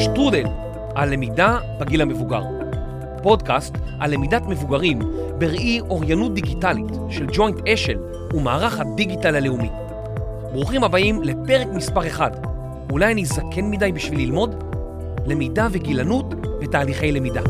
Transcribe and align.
שטרודל, 0.00 0.44
על 0.94 1.12
למידה 1.12 1.58
בגיל 1.80 2.02
המבוגר. 2.02 2.42
פודקאסט 3.22 3.74
על 3.98 4.14
למידת 4.14 4.42
מבוגרים 4.46 4.98
בראי 5.38 5.80
אוריינות 5.80 6.34
דיגיטלית 6.34 6.86
של 7.10 7.26
ג'וינט 7.32 7.68
אשל 7.68 7.98
ומערך 8.34 8.80
הדיגיטל 8.80 9.34
הלאומי. 9.34 9.70
ברוכים 10.52 10.84
הבאים 10.84 11.22
לפרק 11.22 11.68
מספר 11.74 12.06
1. 12.06 12.46
אולי 12.90 13.12
אני 13.12 13.24
זקן 13.24 13.70
מדי 13.70 13.92
בשביל 13.92 14.20
ללמוד? 14.20 14.64
למידה 15.26 15.68
וגילנות 15.70 16.34
ותהליכי 16.60 17.12
למידה. 17.12 17.42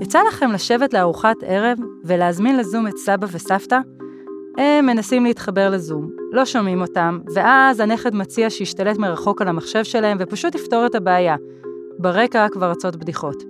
יצא 0.00 0.18
לכם 0.28 0.52
לשבת 0.52 0.94
לארוחת 0.94 1.36
ערב 1.46 1.78
ולהזמין 2.04 2.56
לזום 2.56 2.86
את 2.86 2.96
סבא 2.96 3.26
וסבתא? 3.32 3.78
הם 4.58 4.86
מנסים 4.86 5.24
להתחבר 5.24 5.70
לזום, 5.70 6.10
לא 6.34 6.44
שומעים 6.44 6.80
אותם, 6.80 7.18
ואז 7.34 7.80
הנכד 7.80 8.14
מציע 8.14 8.50
שישתלט 8.50 8.98
מרחוק 8.98 9.42
על 9.42 9.48
המחשב 9.48 9.84
שלהם 9.84 10.16
ופשוט 10.20 10.54
יפתור 10.54 10.86
את 10.86 10.94
הבעיה. 10.94 11.36
ברקע 11.98 12.46
כבר 12.52 12.70
רצות 12.70 12.96
בדיחות. 12.96 13.42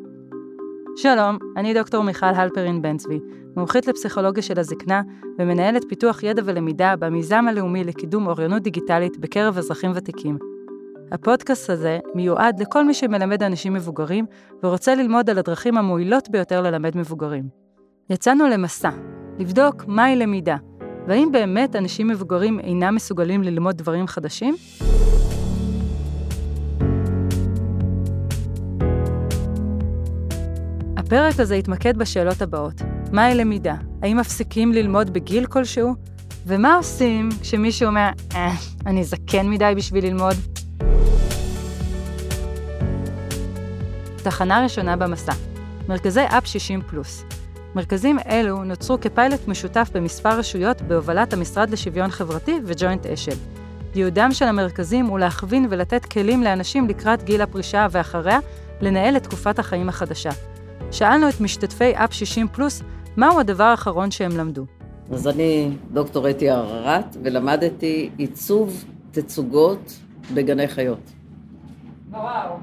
שלום, 0.96 1.38
אני 1.56 1.74
דוקטור 1.74 2.02
מיכל 2.02 2.26
הלפרין 2.26 2.82
בן 2.82 2.96
צבי, 2.96 3.20
מומחית 3.56 3.86
לפסיכולוגיה 3.86 4.42
של 4.42 4.60
הזקנה 4.60 5.02
ומנהלת 5.38 5.84
פיתוח 5.88 6.22
ידע 6.22 6.42
ולמידה 6.44 6.96
במיזם 6.96 7.44
הלאומי 7.48 7.84
לקידום 7.84 8.26
אוריינות 8.26 8.62
דיגיטלית 8.62 9.18
בקרב 9.18 9.58
אזרחים 9.58 9.92
ותיקים. 9.94 10.38
הפודקאסט 11.12 11.70
הזה 11.70 11.98
מיועד 12.14 12.60
לכל 12.60 12.84
מי 12.84 12.94
שמלמד 12.94 13.42
אנשים 13.42 13.72
מבוגרים 13.72 14.26
ורוצה 14.62 14.94
ללמוד 14.94 15.30
על 15.30 15.38
הדרכים 15.38 15.76
המועילות 15.76 16.30
ביותר 16.30 16.62
ללמד 16.62 16.96
מבוגרים. 16.96 17.48
יצאנו 18.10 18.48
למסע, 18.48 18.90
לבדוק 19.38 19.84
מהי 19.86 20.16
למידה, 20.16 20.56
והאם 21.08 21.28
באמת 21.32 21.76
אנשים 21.76 22.08
מבוגרים 22.08 22.60
אינם 22.60 22.94
מסוגלים 22.94 23.42
ללמוד 23.42 23.76
דברים 23.76 24.06
חדשים? 24.06 24.56
הפרק 30.96 31.40
הזה 31.40 31.56
יתמקד 31.56 31.96
בשאלות 31.96 32.42
הבאות: 32.42 32.82
מהי 33.12 33.34
למידה? 33.34 33.74
האם 34.02 34.16
מפסיקים 34.16 34.72
ללמוד 34.72 35.12
בגיל 35.12 35.46
כלשהו? 35.46 35.94
ומה 36.46 36.76
עושים 36.76 37.28
כשמישהו 37.40 37.88
אומר, 37.88 38.08
אה, 38.34 38.52
אני 38.86 39.04
זקן 39.04 39.48
מדי 39.48 39.72
בשביל 39.76 40.06
ללמוד? 40.06 40.34
תחנה 44.22 44.62
ראשונה 44.62 44.96
במסע, 44.96 45.32
מרכזי 45.88 46.24
אפ 46.38 46.46
60 46.46 46.82
פלוס. 46.82 47.24
מרכזים 47.74 48.18
אלו 48.28 48.64
נוצרו 48.64 49.00
כפיילוט 49.00 49.48
משותף 49.48 49.90
במספר 49.94 50.38
רשויות 50.38 50.82
בהובלת 50.82 51.32
המשרד 51.32 51.70
לשוויון 51.70 52.10
חברתי 52.10 52.60
וג'וינט 52.64 53.06
אשל. 53.06 53.36
ייעודם 53.94 54.32
של 54.32 54.44
המרכזים 54.44 55.06
הוא 55.06 55.18
להכווין 55.18 55.66
ולתת 55.70 56.04
כלים 56.04 56.42
לאנשים 56.42 56.88
לקראת 56.88 57.22
גיל 57.22 57.42
הפרישה 57.42 57.86
ואחריה 57.90 58.38
לנהל 58.80 59.16
את 59.16 59.22
תקופת 59.22 59.58
החיים 59.58 59.88
החדשה. 59.88 60.30
שאלנו 60.90 61.28
את 61.28 61.40
משתתפי 61.40 61.92
אפ 61.94 62.12
60 62.12 62.48
פלוס 62.48 62.82
מהו 63.16 63.40
הדבר 63.40 63.64
האחרון 63.64 64.10
שהם 64.10 64.36
למדו. 64.36 64.64
אז 65.10 65.28
אני 65.28 65.70
דוקטור 65.92 66.30
אתי 66.30 66.50
הררת, 66.50 67.16
ולמדתי 67.22 68.10
עיצוב 68.18 68.84
תצוגות 69.10 69.98
בגני 70.34 70.68
חיות. 70.68 71.10
וואו, 72.10 72.56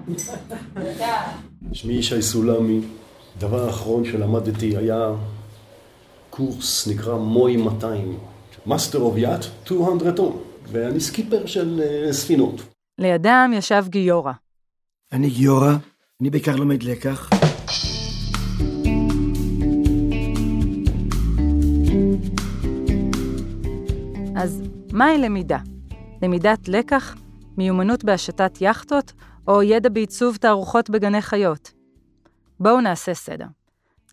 שמי 1.73 1.93
ישי 1.93 2.21
סולמי. 2.21 2.81
דבר 3.41 3.65
האחרון 3.65 4.05
שלמדתי 4.05 4.77
היה 4.77 5.09
קורס 6.29 6.87
נקרא 6.87 7.17
מוי 7.17 7.57
200, 7.57 8.17
Master 8.67 8.95
of 8.95 9.17
Yacht 9.17 9.73
200 9.73 10.11
טון, 10.15 10.37
ואני 10.71 10.99
סקיפר 10.99 11.45
של 11.45 11.81
uh, 12.09 12.13
ספינות. 12.13 12.61
לידם 12.97 13.51
ישב 13.53 13.85
גיורא. 13.89 14.31
אני 15.11 15.29
גיורא, 15.29 15.71
אני 16.21 16.29
בעיקר 16.29 16.55
לומד 16.55 16.83
לקח. 16.83 17.29
אז 24.35 24.61
מהי 24.93 25.17
למידה? 25.17 25.59
למידת 26.21 26.67
לקח, 26.67 27.15
מיומנות 27.57 28.03
בהשתת 28.03 28.57
יכטות, 28.61 29.13
או 29.47 29.63
ידע 29.63 29.89
בעיצוב 29.89 30.35
תערוכות 30.35 30.89
בגני 30.89 31.21
חיות? 31.21 31.80
בואו 32.61 32.81
נעשה 32.81 33.13
סדר. 33.13 33.45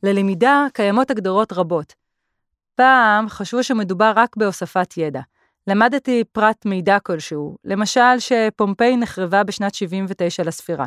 ללמידה 0.03 0.67
קיימות 0.73 1.11
הגדרות 1.11 1.53
רבות. 1.53 1.95
פעם 2.75 3.29
חשבו 3.29 3.63
שמדובר 3.63 4.13
רק 4.17 4.37
בהוספת 4.37 4.97
ידע. 4.97 5.21
למדתי 5.67 6.25
פרט 6.33 6.67
מידע 6.67 6.99
כלשהו, 6.99 7.57
למשל 7.65 8.19
שפומפיי 8.19 8.97
נחרבה 8.97 9.45
בשנת 9.45 9.75
79 9.75 10.43
לספירה. 10.43 10.87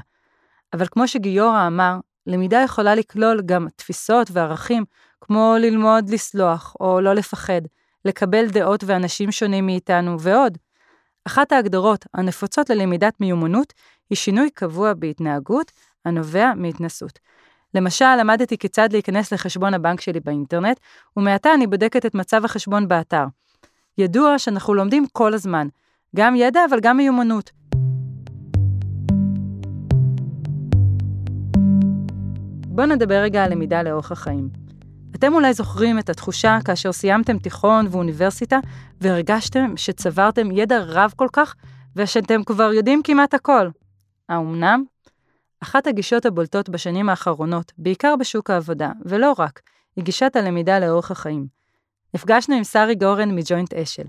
אבל 0.74 0.86
כמו 0.92 1.08
שגיורא 1.08 1.68
אמר, 1.68 1.96
למידה 2.28 2.62
יכולה 2.66 2.96
לכלול 2.96 3.42
גם 3.46 3.68
תפיסות 3.76 4.28
וערכים, 4.32 4.86
כמו 5.22 5.56
ללמוד 5.60 6.10
לסלוח 6.10 6.76
או 6.80 7.02
לא 7.02 7.14
לפחד, 7.14 7.62
לקבל 8.06 8.48
דעות 8.48 8.84
ואנשים 8.84 9.32
שונים 9.32 9.66
מאיתנו 9.66 10.20
ועוד. 10.20 10.58
אחת 11.26 11.52
ההגדרות 11.52 12.06
הנפוצות 12.14 12.70
ללמידת 12.70 13.14
מיומנות 13.20 13.74
היא 14.10 14.18
שינוי 14.18 14.50
קבוע 14.50 14.94
בהתנהגות 14.94 15.72
הנובע 16.06 16.54
מהתנסות. 16.56 17.20
למשל, 17.76 18.16
למדתי 18.20 18.58
כיצד 18.58 18.92
להיכנס 18.92 19.34
לחשבון 19.34 19.74
הבנק 19.74 20.02
שלי 20.02 20.20
באינטרנט, 20.20 20.80
ומעתה 21.18 21.54
אני 21.54 21.68
בודקת 21.68 22.06
את 22.06 22.16
מצב 22.16 22.46
החשבון 22.46 22.88
באתר. 22.88 23.26
ידוע 23.98 24.40
שאנחנו 24.40 24.74
לומדים 24.74 25.06
כל 25.12 25.34
הזמן, 25.34 25.68
גם 26.16 26.36
ידע 26.36 26.60
אבל 26.70 26.80
גם 26.80 26.98
מיומנות. 26.98 27.52
בואו 32.68 32.88
נדבר 32.88 33.16
רגע 33.16 33.44
על 33.44 33.52
למידה 33.52 33.84
לאורך 33.84 34.12
החיים. 34.12 34.50
אתם 35.16 35.34
אולי 35.34 35.54
זוכרים 35.54 36.00
את 36.00 36.10
התחושה 36.10 36.58
כאשר 36.66 36.92
סיימתם 36.92 37.40
תיכון 37.40 37.88
ואוניברסיטה 37.92 38.60
והרגשתם 39.02 39.78
שצברתם 39.78 40.52
ידע 40.52 40.80
רב 40.80 41.14
כל 41.16 41.28
כך 41.34 41.56
ושאתם 41.96 42.44
כבר 42.44 42.74
יודעים 42.74 43.02
כמעט 43.04 43.34
הכל. 43.34 43.70
האמנם? 44.30 44.84
אחת 45.64 45.88
הגישות 45.88 46.26
הבולטות 46.26 46.70
בשנים 46.70 47.10
האחרונות, 47.10 47.72
בעיקר 47.78 48.16
בשוק 48.20 48.50
העבודה, 48.50 48.92
ולא 49.06 49.34
רק, 49.38 49.62
היא 49.96 50.04
גישת 50.04 50.36
הלמידה 50.36 50.80
לאורך 50.80 51.12
החיים. 51.12 51.48
נפגשנו 52.14 52.56
עם 52.56 52.64
שרי 52.64 52.96
גורן 52.96 53.36
מג'וינט 53.36 53.74
אשל. 53.74 54.04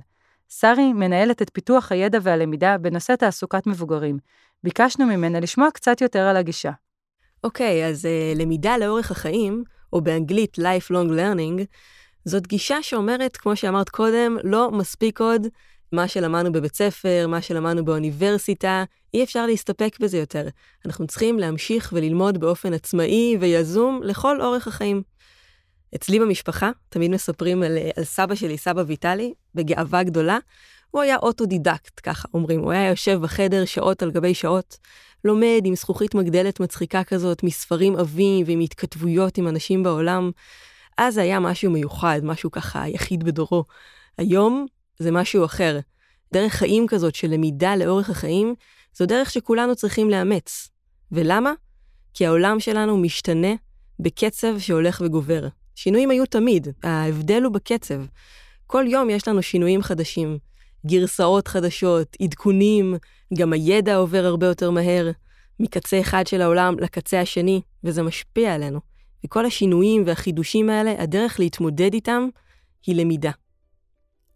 שרי 0.48 0.92
מנהלת 0.92 1.42
את 1.42 1.50
פיתוח 1.52 1.92
הידע 1.92 2.18
והלמידה 2.22 2.78
בנושא 2.78 3.16
תעסוקת 3.16 3.66
מבוגרים. 3.66 4.18
ביקשנו 4.64 5.06
ממנה 5.06 5.40
לשמוע 5.40 5.70
קצת 5.70 6.00
יותר 6.00 6.18
על 6.18 6.36
הגישה. 6.36 6.70
אוקיי, 7.44 7.82
okay, 7.82 7.86
אז 7.86 8.04
uh, 8.04 8.38
למידה 8.38 8.78
לאורך 8.78 9.10
החיים, 9.10 9.64
או 9.92 10.00
באנגלית 10.00 10.58
Lifelong 10.58 11.10
Learning, 11.10 11.64
זאת 12.24 12.46
גישה 12.46 12.82
שאומרת, 12.82 13.36
כמו 13.36 13.56
שאמרת 13.56 13.88
קודם, 13.88 14.36
לא 14.44 14.70
מספיק 14.70 15.20
עוד 15.20 15.46
מה 15.92 16.08
שלמדנו 16.08 16.52
בבית 16.52 16.74
ספר, 16.74 17.26
מה 17.28 17.42
שלמדנו 17.42 17.84
באוניברסיטה, 17.84 18.84
אי 19.14 19.24
אפשר 19.24 19.46
להסתפק 19.46 19.96
בזה 20.00 20.18
יותר. 20.18 20.48
אנחנו 20.86 21.06
צריכים 21.06 21.38
להמשיך 21.38 21.92
וללמוד 21.96 22.38
באופן 22.38 22.72
עצמאי 22.72 23.36
ויזום 23.40 24.00
לכל 24.02 24.42
אורך 24.42 24.68
החיים. 24.68 25.02
אצלי 25.94 26.18
במשפחה 26.18 26.70
תמיד 26.88 27.10
מספרים 27.10 27.62
על, 27.62 27.78
על 27.96 28.04
סבא 28.04 28.34
שלי, 28.34 28.58
סבא 28.58 28.82
ויטלי, 28.86 29.32
בגאווה 29.54 30.02
גדולה. 30.02 30.38
הוא 30.90 31.02
היה 31.02 31.16
אוטודידקט, 31.16 32.00
ככה 32.02 32.28
אומרים. 32.34 32.60
הוא 32.60 32.72
היה 32.72 32.88
יושב 32.88 33.18
בחדר 33.22 33.64
שעות 33.64 34.02
על 34.02 34.10
גבי 34.10 34.34
שעות, 34.34 34.78
לומד 35.24 35.60
עם 35.64 35.74
זכוכית 35.74 36.14
מגדלת 36.14 36.60
מצחיקה 36.60 37.04
כזאת, 37.04 37.42
מספרים 37.42 37.96
עבים 37.96 38.46
ועם 38.46 38.60
התכתבויות 38.60 39.38
עם 39.38 39.48
אנשים 39.48 39.82
בעולם. 39.82 40.30
אז 40.98 41.18
היה 41.18 41.40
משהו 41.40 41.70
מיוחד, 41.70 42.20
משהו 42.22 42.50
ככה 42.50 42.88
יחיד 42.88 43.24
בדורו. 43.24 43.64
היום 44.18 44.66
זה 44.98 45.10
משהו 45.10 45.44
אחר. 45.44 45.78
דרך 46.34 46.52
חיים 46.52 46.86
כזאת 46.86 47.14
של 47.14 47.30
למידה 47.30 47.76
לאורך 47.76 48.10
החיים, 48.10 48.54
זו 48.94 49.06
דרך 49.06 49.30
שכולנו 49.30 49.76
צריכים 49.76 50.10
לאמץ. 50.10 50.68
ולמה? 51.12 51.52
כי 52.14 52.26
העולם 52.26 52.60
שלנו 52.60 52.96
משתנה 52.96 53.54
בקצב 54.00 54.58
שהולך 54.58 55.02
וגובר. 55.04 55.48
שינויים 55.74 56.10
היו 56.10 56.26
תמיד, 56.26 56.68
ההבדל 56.82 57.42
הוא 57.42 57.52
בקצב. 57.52 58.02
כל 58.66 58.84
יום 58.88 59.10
יש 59.10 59.28
לנו 59.28 59.42
שינויים 59.42 59.82
חדשים, 59.82 60.38
גרסאות 60.86 61.48
חדשות, 61.48 62.16
עדכונים, 62.22 62.94
גם 63.34 63.52
הידע 63.52 63.96
עובר 63.96 64.26
הרבה 64.26 64.46
יותר 64.46 64.70
מהר, 64.70 65.10
מקצה 65.60 66.00
אחד 66.00 66.26
של 66.26 66.42
העולם 66.42 66.78
לקצה 66.78 67.20
השני, 67.20 67.60
וזה 67.84 68.02
משפיע 68.02 68.54
עלינו. 68.54 68.80
וכל 69.24 69.46
השינויים 69.46 70.02
והחידושים 70.06 70.70
האלה, 70.70 71.02
הדרך 71.02 71.40
להתמודד 71.40 71.94
איתם 71.94 72.28
היא 72.86 72.96
למידה. 72.96 73.30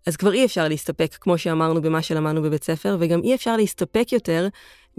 אז 0.07 0.17
כבר 0.17 0.33
אי 0.33 0.45
אפשר 0.45 0.69
להסתפק, 0.69 1.15
כמו 1.21 1.39
שאמרנו, 1.39 1.83
במה 1.83 2.03
שלמדנו 2.03 2.43
בבית 2.43 2.65
ספר, 2.65 2.97
וגם 3.01 3.23
אי 3.23 3.35
אפשר 3.35 3.57
להסתפק 3.57 4.13
יותר 4.13 4.49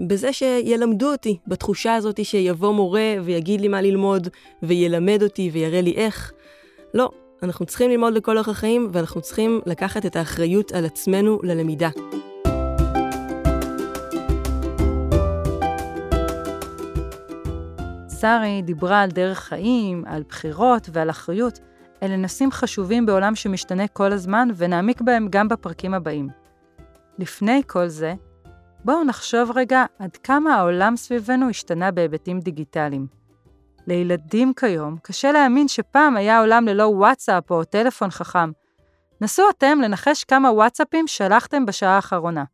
בזה 0.00 0.32
שילמדו 0.32 1.12
אותי, 1.12 1.38
בתחושה 1.46 1.94
הזאת 1.94 2.24
שיבוא 2.24 2.72
מורה 2.72 3.14
ויגיד 3.24 3.60
לי 3.60 3.68
מה 3.68 3.80
ללמוד, 3.80 4.28
וילמד 4.62 5.22
אותי 5.22 5.50
ויראה 5.52 5.80
לי 5.80 5.92
איך. 5.92 6.32
לא, 6.94 7.10
אנחנו 7.42 7.66
צריכים 7.66 7.90
ללמוד 7.90 8.14
לכל 8.14 8.36
אורך 8.36 8.48
החיים, 8.48 8.88
ואנחנו 8.92 9.20
צריכים 9.20 9.60
לקחת 9.66 10.06
את 10.06 10.16
האחריות 10.16 10.72
על 10.72 10.84
עצמנו 10.84 11.38
ללמידה. 11.42 11.90
שרי 18.20 18.62
דיברה 18.62 19.02
על 19.02 19.10
דרך 19.10 19.38
חיים, 19.38 20.04
על 20.06 20.22
בחירות 20.28 20.88
ועל 20.92 21.10
אחריות. 21.10 21.67
אלה 22.02 22.16
נושאים 22.16 22.50
חשובים 22.50 23.06
בעולם 23.06 23.34
שמשתנה 23.34 23.88
כל 23.88 24.12
הזמן, 24.12 24.48
ונעמיק 24.56 25.00
בהם 25.00 25.28
גם 25.30 25.48
בפרקים 25.48 25.94
הבאים. 25.94 26.28
לפני 27.18 27.62
כל 27.66 27.88
זה, 27.88 28.14
בואו 28.84 29.04
נחשוב 29.04 29.50
רגע 29.54 29.84
עד 29.98 30.16
כמה 30.16 30.54
העולם 30.54 30.96
סביבנו 30.96 31.50
השתנה 31.50 31.90
בהיבטים 31.90 32.40
דיגיטליים. 32.40 33.06
לילדים 33.86 34.52
כיום 34.54 34.96
קשה 35.02 35.32
להאמין 35.32 35.68
שפעם 35.68 36.16
היה 36.16 36.40
עולם 36.40 36.68
ללא 36.68 36.84
וואטסאפ 36.84 37.50
או 37.50 37.64
טלפון 37.64 38.10
חכם. 38.10 38.50
נסו 39.20 39.50
אתם 39.50 39.78
לנחש 39.82 40.24
כמה 40.24 40.52
וואטסאפים 40.52 41.06
שלחתם 41.06 41.66
בשעה 41.66 41.96
האחרונה. 41.96 42.44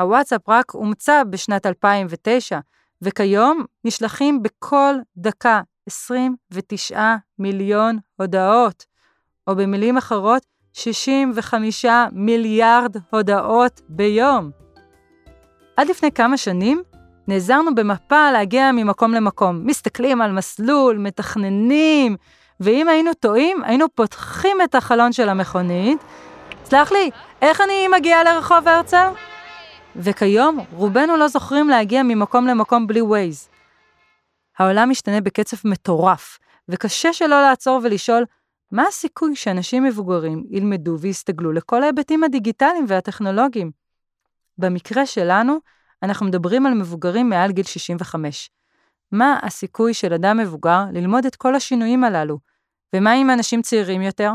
הוואטסאפ 0.00 0.48
רק 0.48 0.70
הומצא 0.70 1.22
בשנת 1.30 1.66
2009, 1.66 2.58
וכיום 3.02 3.64
נשלחים 3.84 4.42
בכל 4.42 4.94
דקה 5.16 5.60
29 5.86 7.14
מיליון 7.38 7.98
הודעות, 8.16 8.84
או 9.46 9.56
במילים 9.56 9.96
אחרות, 9.96 10.42
65 10.72 11.84
מיליארד 12.12 12.96
הודעות 13.10 13.80
ביום. 13.88 14.50
עד 15.76 15.88
לפני 15.88 16.12
כמה 16.12 16.36
שנים 16.36 16.82
נעזרנו 17.28 17.74
במפה 17.74 18.30
להגיע 18.32 18.72
ממקום 18.72 19.14
למקום. 19.14 19.66
מסתכלים 19.66 20.20
על 20.20 20.32
מסלול, 20.32 20.98
מתכננים, 20.98 22.16
ואם 22.60 22.88
היינו 22.88 23.14
טועים, 23.14 23.64
היינו 23.64 23.86
פותחים 23.94 24.56
את 24.64 24.74
החלון 24.74 25.12
של 25.12 25.28
המכונית. 25.28 25.98
סלח 26.64 26.92
לי, 26.92 27.10
איך 27.42 27.60
אני 27.60 27.88
מגיעה 27.88 28.24
לרחוב 28.24 28.68
הרצל? 28.68 29.08
וכיום 29.96 30.58
רובנו 30.72 31.16
לא 31.16 31.28
זוכרים 31.28 31.68
להגיע 31.68 32.02
ממקום 32.02 32.46
למקום 32.46 32.86
בלי 32.86 33.00
ווייז. 33.00 33.48
העולם 34.58 34.90
משתנה 34.90 35.20
בקצב 35.20 35.56
מטורף, 35.64 36.38
וקשה 36.68 37.12
שלא 37.12 37.42
לעצור 37.42 37.80
ולשאול, 37.82 38.24
מה 38.72 38.84
הסיכוי 38.88 39.36
שאנשים 39.36 39.84
מבוגרים 39.84 40.44
ילמדו 40.50 40.96
ויסתגלו 41.00 41.52
לכל 41.52 41.82
ההיבטים 41.82 42.24
הדיגיטליים 42.24 42.84
והטכנולוגיים? 42.88 43.70
במקרה 44.58 45.06
שלנו, 45.06 45.58
אנחנו 46.02 46.26
מדברים 46.26 46.66
על 46.66 46.74
מבוגרים 46.74 47.28
מעל 47.28 47.52
גיל 47.52 47.64
65. 47.64 48.50
מה 49.12 49.38
הסיכוי 49.42 49.94
של 49.94 50.12
אדם 50.12 50.36
מבוגר 50.36 50.84
ללמוד 50.92 51.26
את 51.26 51.36
כל 51.36 51.54
השינויים 51.54 52.04
הללו? 52.04 52.38
ומה 52.96 53.12
עם 53.12 53.30
אנשים 53.30 53.62
צעירים 53.62 54.02
יותר? 54.02 54.32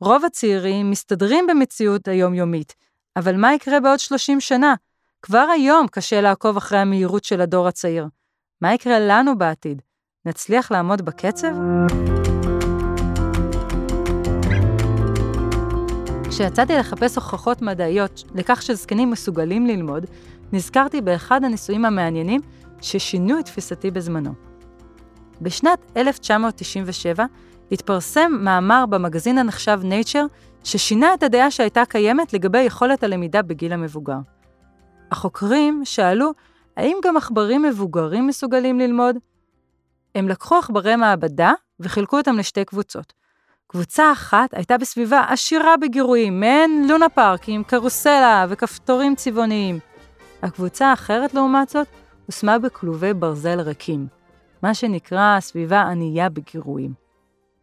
רוב 0.00 0.24
הצעירים 0.24 0.90
מסתדרים 0.90 1.46
במציאות 1.46 2.08
היומיומית, 2.08 2.74
אבל 3.16 3.36
מה 3.36 3.54
יקרה 3.54 3.80
בעוד 3.80 3.98
30 4.00 4.40
שנה? 4.40 4.74
כבר 5.22 5.46
היום 5.52 5.86
קשה 5.88 6.20
לעקוב 6.20 6.56
אחרי 6.56 6.78
המהירות 6.78 7.24
של 7.24 7.40
הדור 7.40 7.68
הצעיר. 7.68 8.06
מה 8.64 8.74
יקרה 8.74 8.98
לנו 8.98 9.38
בעתיד? 9.38 9.82
נצליח 10.26 10.72
לעמוד 10.72 11.02
בקצב? 11.02 11.48
כשיצאתי 16.28 16.72
לחפש 16.76 17.16
הוכחות 17.16 17.62
מדעיות 17.62 18.22
לכך 18.34 18.62
שזקנים 18.62 19.10
מסוגלים 19.10 19.66
ללמוד, 19.66 20.06
נזכרתי 20.52 21.00
באחד 21.00 21.44
הניסויים 21.44 21.84
המעניינים 21.84 22.40
ששינו 22.80 23.38
את 23.38 23.44
תפיסתי 23.44 23.90
בזמנו. 23.90 24.32
בשנת 25.40 25.78
1997 25.96 27.24
התפרסם 27.72 28.32
מאמר 28.40 28.84
במגזין 28.86 29.38
הנחשב 29.38 29.80
Nature 29.82 30.28
ששינה 30.64 31.14
את 31.14 31.22
הדעה 31.22 31.50
שהייתה 31.50 31.82
קיימת 31.88 32.32
לגבי 32.32 32.62
יכולת 32.62 33.02
הלמידה 33.02 33.42
בגיל 33.42 33.72
המבוגר. 33.72 34.18
החוקרים 35.10 35.82
שאלו 35.84 36.32
האם 36.76 36.96
גם 37.04 37.16
עכברים 37.16 37.62
מבוגרים 37.62 38.26
מסוגלים 38.26 38.78
ללמוד? 38.78 39.16
הם 40.14 40.28
לקחו 40.28 40.56
עכברי 40.56 40.96
מעבדה 40.96 41.52
וחילקו 41.80 42.16
אותם 42.16 42.38
לשתי 42.38 42.64
קבוצות. 42.64 43.12
קבוצה 43.66 44.12
אחת 44.12 44.54
הייתה 44.54 44.78
בסביבה 44.78 45.24
עשירה 45.28 45.76
בגירויים, 45.76 46.40
מעין 46.40 46.88
לונה 46.88 47.08
פארק 47.08 47.48
עם 47.48 47.62
קרוסלה 47.64 48.46
וכפתורים 48.48 49.14
צבעוניים. 49.14 49.78
הקבוצה 50.42 50.86
האחרת, 50.86 51.34
לעומת 51.34 51.68
זאת, 51.68 51.86
הושמה 52.26 52.58
בכלובי 52.58 53.14
ברזל 53.14 53.60
ריקים, 53.60 54.06
מה 54.62 54.74
שנקרא 54.74 55.40
סביבה 55.40 55.82
ענייה 55.82 56.28
בגירויים. 56.28 56.92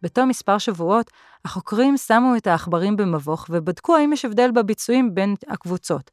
בתום 0.01 0.29
מספר 0.29 0.57
שבועות, 0.57 1.11
החוקרים 1.45 1.97
שמו 1.97 2.35
את 2.37 2.47
העכברים 2.47 2.97
במבוך 2.97 3.45
ובדקו 3.49 3.95
האם 3.95 4.13
יש 4.13 4.25
הבדל 4.25 4.51
בביצועים 4.51 5.15
בין 5.15 5.35
הקבוצות. 5.47 6.11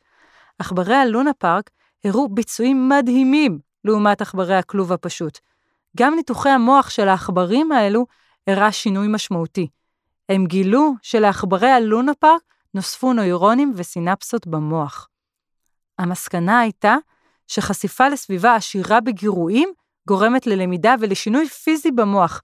עכברי 0.58 0.94
הלונה 0.94 1.32
פארק 1.32 1.70
הראו 2.04 2.28
ביצועים 2.28 2.88
מדהימים 2.88 3.58
לעומת 3.84 4.20
עכברי 4.20 4.54
הכלוב 4.54 4.92
הפשוט. 4.92 5.38
גם 5.96 6.14
ניתוחי 6.14 6.48
המוח 6.48 6.90
של 6.90 7.08
העכברים 7.08 7.72
האלו 7.72 8.06
הראה 8.46 8.72
שינוי 8.72 9.06
משמעותי. 9.10 9.68
הם 10.28 10.46
גילו 10.46 10.92
שלעכברי 11.02 11.70
הלונה 11.70 12.14
פארק 12.14 12.42
נוספו 12.74 13.12
נוירונים 13.12 13.72
וסינפסות 13.76 14.46
במוח. 14.46 15.08
המסקנה 15.98 16.60
הייתה 16.60 16.96
שחשיפה 17.46 18.08
לסביבה 18.08 18.54
עשירה 18.54 19.00
בגירויים 19.00 19.72
גורמת 20.08 20.46
ללמידה 20.46 20.94
ולשינוי 21.00 21.48
פיזי 21.48 21.90
במוח. 21.90 22.42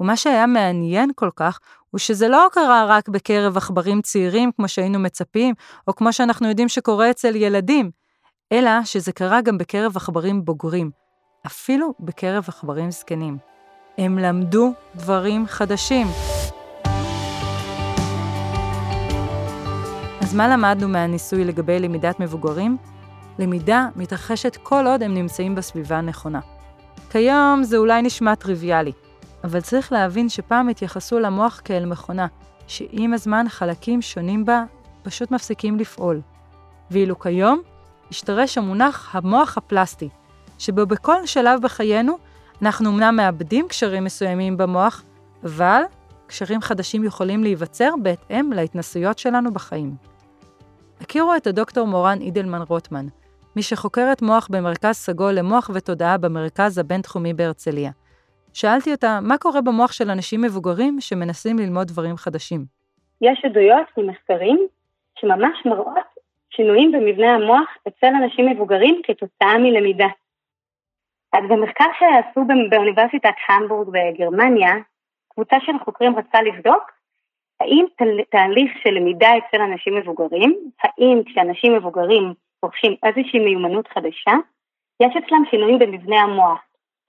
ומה 0.00 0.16
שהיה 0.16 0.46
מעניין 0.46 1.10
כל 1.14 1.30
כך, 1.36 1.58
הוא 1.90 1.98
שזה 1.98 2.28
לא 2.28 2.48
קרה 2.52 2.84
רק 2.88 3.08
בקרב 3.08 3.56
עכברים 3.56 4.02
צעירים 4.02 4.52
כמו 4.52 4.68
שהיינו 4.68 4.98
מצפים, 4.98 5.54
או 5.88 5.94
כמו 5.94 6.12
שאנחנו 6.12 6.48
יודעים 6.48 6.68
שקורה 6.68 7.10
אצל 7.10 7.36
ילדים, 7.36 7.90
אלא 8.54 8.70
שזה 8.84 9.12
קרה 9.12 9.40
גם 9.40 9.58
בקרב 9.58 9.96
עכברים 9.96 10.44
בוגרים, 10.44 10.90
אפילו 11.46 11.94
בקרב 12.00 12.44
עכברים 12.48 12.90
זקנים. 12.90 13.38
הם 13.98 14.18
למדו 14.18 14.72
דברים 14.96 15.46
חדשים. 15.46 16.06
אז 20.20 20.34
מה 20.34 20.48
למדנו 20.48 20.88
מהניסוי 20.88 21.44
לגבי 21.44 21.78
למידת 21.78 22.20
מבוגרים? 22.20 22.76
למידה 23.38 23.88
מתרחשת 23.96 24.56
כל 24.62 24.86
עוד 24.86 25.02
הם 25.02 25.14
נמצאים 25.14 25.54
בסביבה 25.54 25.96
הנכונה. 25.96 26.40
כיום 27.10 27.62
זה 27.62 27.76
אולי 27.76 28.02
נשמע 28.02 28.34
טריוויאלי, 28.34 28.92
אבל 29.44 29.60
צריך 29.60 29.92
להבין 29.92 30.28
שפעם 30.28 30.68
התייחסו 30.68 31.18
למוח 31.18 31.60
כאל 31.64 31.86
מכונה, 31.86 32.26
שעם 32.66 33.14
הזמן 33.14 33.46
חלקים 33.48 34.02
שונים 34.02 34.44
בה 34.44 34.64
פשוט 35.02 35.30
מפסיקים 35.30 35.78
לפעול. 35.78 36.20
ואילו 36.90 37.18
כיום 37.18 37.62
השתרש 38.14 38.58
המונח 38.58 39.16
המוח 39.16 39.58
הפלסטי, 39.58 40.08
שבו 40.58 40.86
בכל 40.86 41.26
שלב 41.26 41.62
בחיינו 41.62 42.18
אנחנו 42.62 42.90
אמנם 42.90 43.16
מאבדים 43.16 43.68
קשרים 43.68 44.04
מסוימים 44.04 44.56
במוח, 44.56 45.02
אבל 45.44 45.82
קשרים 46.26 46.60
חדשים 46.60 47.04
יכולים 47.04 47.42
להיווצר 47.42 47.90
בהתאם 48.02 48.52
להתנסויות 48.52 49.18
שלנו 49.18 49.52
בחיים. 49.52 49.94
הכירו 51.00 51.34
את 51.36 51.46
הדוקטור 51.46 51.86
מורן 51.86 52.18
אידלמן 52.20 52.62
רוטמן, 52.68 53.06
מי 53.56 53.62
שחוקרת 53.62 54.22
מוח 54.22 54.48
במרכז 54.50 54.94
סגול 54.94 55.32
למוח 55.32 55.70
ותודעה 55.74 56.18
במרכז 56.18 56.78
הבינתחומי 56.78 57.34
בהרצליה. 57.34 57.90
שאלתי 58.52 58.92
אותה, 58.92 59.18
מה 59.22 59.38
קורה 59.38 59.60
במוח 59.60 59.92
של 59.92 60.10
אנשים 60.10 60.42
מבוגרים 60.42 61.00
שמנסים 61.00 61.58
ללמוד 61.58 61.86
דברים 61.86 62.16
חדשים? 62.16 62.64
יש 63.20 63.44
עדויות 63.44 63.86
ממחקרים 63.98 64.66
שממש 65.18 65.66
מראות 65.66 66.13
שינויים 66.56 66.92
במבנה 66.92 67.34
המוח 67.34 67.76
אצל 67.88 68.06
אנשים 68.06 68.46
מבוגרים 68.46 69.00
כתוצאה 69.04 69.58
מלמידה. 69.58 70.08
אז 71.32 71.44
במחקר 71.48 71.84
שעשו 71.98 72.46
באוניברסיטת 72.70 73.34
המבורג 73.48 73.88
בגרמניה, 73.88 74.72
קבוצה 75.28 75.56
של 75.60 75.72
חוקרים 75.84 76.16
רצה 76.16 76.42
לבדוק 76.42 76.92
האם 77.60 77.84
תהליך 78.30 78.72
של 78.82 78.90
למידה 78.90 79.28
אצל 79.38 79.62
אנשים 79.62 79.94
מבוגרים, 79.94 80.70
האם 80.82 81.22
כשאנשים 81.26 81.74
מבוגרים 81.74 82.34
רוכשים 82.62 82.94
איזושהי 83.02 83.38
מיומנות 83.38 83.88
חדשה, 83.88 84.32
יש 85.00 85.16
אצלם 85.16 85.42
שינויים 85.50 85.78
במבנה 85.78 86.20
המוח, 86.20 86.60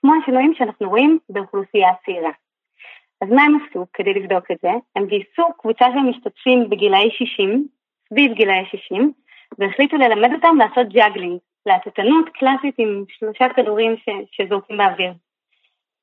כמו 0.01 0.13
השינויים 0.21 0.53
שאנחנו 0.55 0.89
רואים 0.89 1.19
באוכלוסייה 1.29 1.89
הצעירה. 1.89 2.31
אז 3.21 3.29
מה 3.29 3.43
הם 3.43 3.57
עשו 3.57 3.85
כדי 3.93 4.13
לבדוק 4.13 4.51
את 4.51 4.57
זה? 4.61 4.71
הם 4.95 5.05
גייסו 5.05 5.43
קבוצה 5.57 5.85
של 5.93 5.99
משתתפים 5.99 6.69
בגילאי 6.69 7.09
60, 7.11 7.67
סביב 8.09 8.33
גילאי 8.33 8.65
60, 8.65 9.11
והחליטו 9.59 9.97
ללמד 9.97 10.33
אותם 10.33 10.57
לעשות 10.57 10.93
juggling, 10.93 11.39
להטטנות 11.65 12.29
קלאסית 12.33 12.75
עם 12.77 13.03
שלושה 13.07 13.45
כדורים 13.55 13.95
ש... 13.97 14.09
שזורקים 14.31 14.77
באוויר. 14.77 15.13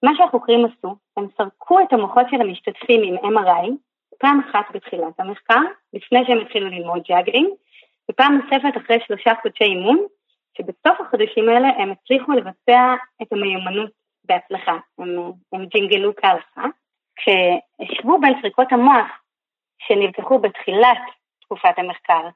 מה 0.02 0.12
שהחוקרים 0.16 0.64
עשו, 0.64 0.96
הם 1.16 1.26
סרקו 1.36 1.80
את 1.80 1.92
המוחות 1.92 2.26
של 2.30 2.40
המשתתפים 2.40 3.00
עם 3.02 3.16
MRI, 3.16 3.70
פעם 4.18 4.40
אחת 4.40 4.74
בתחילת 4.74 5.20
המחקר, 5.20 5.60
לפני 5.92 6.24
שהם 6.26 6.38
התחילו 6.38 6.68
ללמוד 6.68 7.02
juggling, 7.08 7.48
ופעם 8.10 8.38
נוספת 8.38 8.76
אחרי 8.76 8.98
שלושה 9.06 9.32
חודשי 9.42 9.64
אימון, 9.64 9.98
שבסוף 10.58 11.00
החודשים 11.00 11.48
האלה 11.48 11.68
הם 11.68 11.92
הצליחו 11.92 12.32
לבצע 12.32 12.94
את 13.22 13.32
המיומנות 13.32 13.90
בהצלחה, 14.24 14.76
הם, 14.98 15.32
הם 15.52 15.66
ג'ינגלו 15.66 16.16
כהלכה. 16.16 16.64
כשהשוו 17.16 18.20
בין 18.20 18.34
סריקות 18.40 18.72
המוח 18.72 19.10
שנלקחו 19.78 20.38
בתחילת 20.38 21.02
תקופת 21.40 21.78
המחקר, 21.78 22.28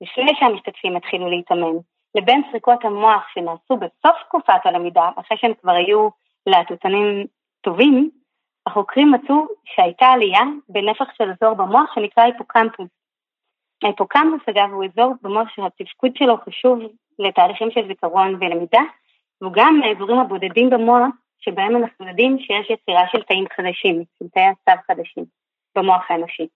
לפני 0.00 0.32
שהמשתתפים 0.38 0.96
התחילו 0.96 1.30
להתאמן, 1.30 1.76
לבין 2.14 2.42
סריקות 2.50 2.84
המוח 2.84 3.22
שנעשו 3.34 3.76
בסוף 3.76 4.22
תקופת 4.28 4.60
הלמידה, 4.64 5.10
אחרי 5.16 5.38
שהם 5.38 5.52
כבר 5.60 5.72
היו 5.72 6.08
להטוטנים 6.46 7.26
טובים, 7.60 8.10
החוקרים 8.66 9.12
מצאו 9.12 9.46
שהייתה 9.64 10.06
עלייה 10.06 10.42
בנפח 10.68 11.06
של 11.18 11.24
אזור 11.30 11.54
במוח 11.54 11.94
שנקרא 11.94 12.24
היפוקמפוס. 12.24 12.88
ההיפוקמפוס 13.84 14.48
אגב 14.50 14.72
הוא 14.72 14.84
אזור 14.84 15.14
במוח 15.22 15.48
שהתפקוד 15.48 16.16
שלו 16.16 16.36
חשוב 16.36 16.78
לתהליכים 17.18 17.70
של 17.70 17.86
זיכרון 17.86 18.34
ולמידה, 18.34 18.80
והוא 19.40 19.52
גם 19.54 19.80
מהאזורים 19.84 20.18
הבודדים 20.18 20.70
במוח 20.70 21.08
שבהם 21.40 21.76
אנחנו 21.76 22.08
יודעים 22.08 22.38
שיש 22.38 22.70
יצירה 22.70 23.02
של 23.12 23.22
תאים 23.22 23.44
חדשים, 23.56 24.04
של 24.18 24.28
תאי 24.34 24.42
עצב 24.42 24.80
חדשים 24.88 25.24
במוח 25.76 26.10
האנושי. 26.10 26.46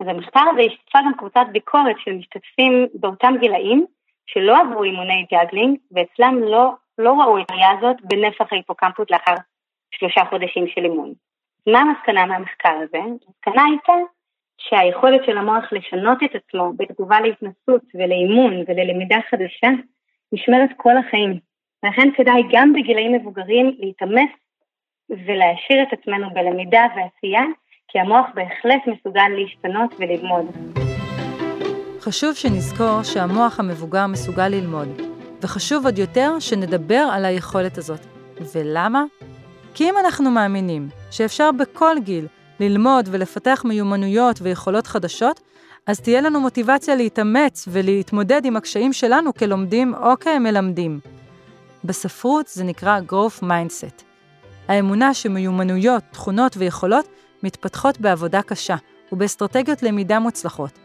אז 0.00 0.06
במחקר 0.06 0.44
הזה 0.52 0.60
השתתפה 0.60 0.98
גם 1.04 1.14
קבוצת 1.18 1.46
ביקורת 1.52 1.96
של 1.98 2.12
משתתפים 2.12 2.86
באותם 2.94 3.34
גילאים 3.40 3.86
שלא 4.26 4.60
עברו 4.60 4.82
אימוני 4.82 5.26
juggling, 5.32 5.78
ואצלם 5.92 6.38
לא, 6.42 6.72
לא 6.98 7.12
ראו 7.12 7.38
את 7.38 7.50
העלייה 7.50 7.70
הזאת 7.78 7.96
בנפח 8.02 8.52
ההיפוקמפוס 8.52 9.10
לאחר 9.10 9.34
שלושה 9.90 10.24
חודשים 10.30 10.68
של 10.68 10.84
אימון. 10.84 11.12
מה 11.66 11.78
המסקנה 11.80 12.26
מהמחקר 12.26 12.76
הזה? 12.82 12.98
המסקנה 12.98 13.64
הייתה 13.64 13.92
שהיכולת 14.58 15.20
של 15.26 15.38
המוח 15.38 15.72
לשנות 15.72 16.18
את 16.24 16.34
עצמו 16.34 16.72
בתגובה 16.76 17.20
להתנסות 17.20 17.82
ולאימון 17.94 18.64
וללמידה 18.68 19.16
חדשה 19.30 19.68
נשמרת 20.32 20.70
כל 20.76 20.96
החיים. 20.96 21.38
ולכן 21.82 22.08
כדאי 22.16 22.42
גם 22.52 22.72
בגילאים 22.72 23.12
מבוגרים 23.12 23.76
להתאמץ 23.78 24.30
ולהעשיר 25.10 25.82
את 25.82 25.92
עצמנו 25.92 26.30
בלמידה 26.30 26.86
ועשייה, 26.96 27.42
כי 27.94 28.00
המוח 28.00 28.26
בהחלט 28.34 28.82
מסוגל 28.86 29.28
להשתנות 29.38 29.94
וללמוד. 29.98 30.46
חשוב 32.00 32.34
שנזכור 32.34 33.02
שהמוח 33.02 33.60
המבוגר 33.60 34.06
מסוגל 34.06 34.48
ללמוד, 34.48 34.88
וחשוב 35.42 35.84
עוד 35.84 35.98
יותר 35.98 36.38
שנדבר 36.40 37.08
על 37.12 37.24
היכולת 37.24 37.78
הזאת. 37.78 38.00
ולמה? 38.54 39.04
כי 39.74 39.90
אם 39.90 39.94
אנחנו 40.04 40.30
מאמינים 40.30 40.88
שאפשר 41.10 41.50
בכל 41.52 41.96
גיל 42.04 42.26
ללמוד 42.60 43.08
ולפתח 43.10 43.62
מיומנויות 43.64 44.38
ויכולות 44.42 44.86
חדשות, 44.86 45.40
אז 45.86 46.00
תהיה 46.00 46.20
לנו 46.20 46.40
מוטיבציה 46.40 46.94
להתאמץ 46.94 47.68
ולהתמודד 47.68 48.44
עם 48.44 48.56
הקשיים 48.56 48.92
שלנו 48.92 49.34
כלומדים 49.34 49.94
או 49.94 50.18
כמלמדים. 50.20 51.00
בספרות 51.84 52.46
זה 52.46 52.64
נקרא 52.64 53.00
growth 53.08 53.42
mindset. 53.42 54.02
האמונה 54.68 55.14
שמיומנויות, 55.14 56.02
תכונות 56.10 56.56
ויכולות 56.56 57.08
מתפתחות 57.44 58.00
בעבודה 58.00 58.42
קשה 58.42 58.76
ובאסטרטגיות 59.12 59.82
למידה 59.82 60.18
מוצלחות. 60.18 60.78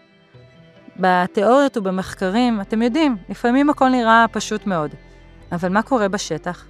בתיאוריות 1.00 1.78
ובמחקרים, 1.78 2.62
אתם 2.62 2.82
יודעים, 2.82 3.16
לפעמים 3.30 3.70
הכל 3.70 3.90
נראה 3.90 4.26
פשוט 4.32 4.68
מאוד. 4.68 4.92
אבל 5.52 5.70
מה 5.70 5.82
קורה 5.82 6.08
בשטח? 6.08 6.68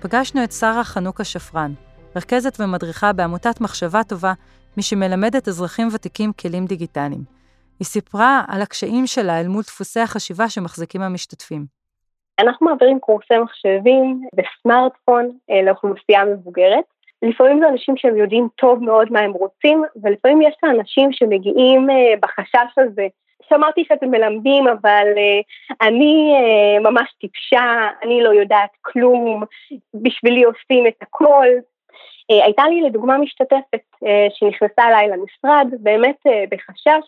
פגשנו 0.00 0.44
את 0.44 0.52
שרה 0.52 0.84
חנוכה 0.84 1.24
שפרן, 1.24 1.72
רכזת 2.16 2.60
ומדריכה 2.60 3.12
בעמותת 3.12 3.60
מחשבה 3.60 4.02
טובה, 4.02 4.32
מי 4.76 4.82
שמלמדת 4.82 5.48
אזרחים 5.48 5.88
ותיקים 5.92 6.32
כלים 6.32 6.66
דיגיטליים. 6.66 7.24
היא 7.78 7.86
סיפרה 7.86 8.42
על 8.48 8.62
הקשיים 8.62 9.06
שלה 9.06 9.40
אל 9.40 9.48
מול 9.48 9.62
דפוסי 9.62 10.00
החשיבה 10.00 10.48
שמחזיקים 10.48 11.02
המשתתפים. 11.02 11.66
אנחנו 12.40 12.66
מעבירים 12.66 12.98
קורסי 13.00 13.34
מחשבים 13.42 14.28
בסמארטפון 14.34 15.30
אה, 15.50 15.62
לאוכלוסייה 15.66 16.24
מבוגרת. 16.24 16.84
לפעמים 17.24 17.60
זה 17.60 17.68
אנשים 17.68 17.96
שהם 17.96 18.16
יודעים 18.16 18.48
טוב 18.56 18.82
מאוד 18.82 19.12
מה 19.12 19.20
הם 19.20 19.32
רוצים, 19.32 19.84
ולפעמים 20.02 20.42
יש 20.42 20.54
את 20.58 20.64
האנשים 20.64 21.12
שמגיעים 21.12 21.90
אה, 21.90 22.14
בחשש 22.20 22.78
הזה. 22.78 23.06
שמעתי 23.48 23.84
שאתם 23.88 24.10
מלמדים, 24.10 24.68
אבל 24.68 25.06
uh, 25.14 25.74
אני 25.86 26.34
uh, 26.36 26.82
ממש 26.82 27.12
טיפשה, 27.20 27.88
אני 28.02 28.22
לא 28.22 28.28
יודעת 28.28 28.70
כלום, 28.82 29.42
בשבילי 29.94 30.44
עושים 30.44 30.86
את 30.86 31.02
הכל. 31.02 31.46
Uh, 32.32 32.44
הייתה 32.44 32.62
לי 32.68 32.80
לדוגמה 32.80 33.18
משתתפת 33.18 33.84
uh, 33.94 34.06
שנכנסה 34.34 34.88
אליי 34.88 35.08
למשרד, 35.08 35.66
באמת 35.80 36.16
uh, 36.28 36.30
בחשש, 36.50 37.06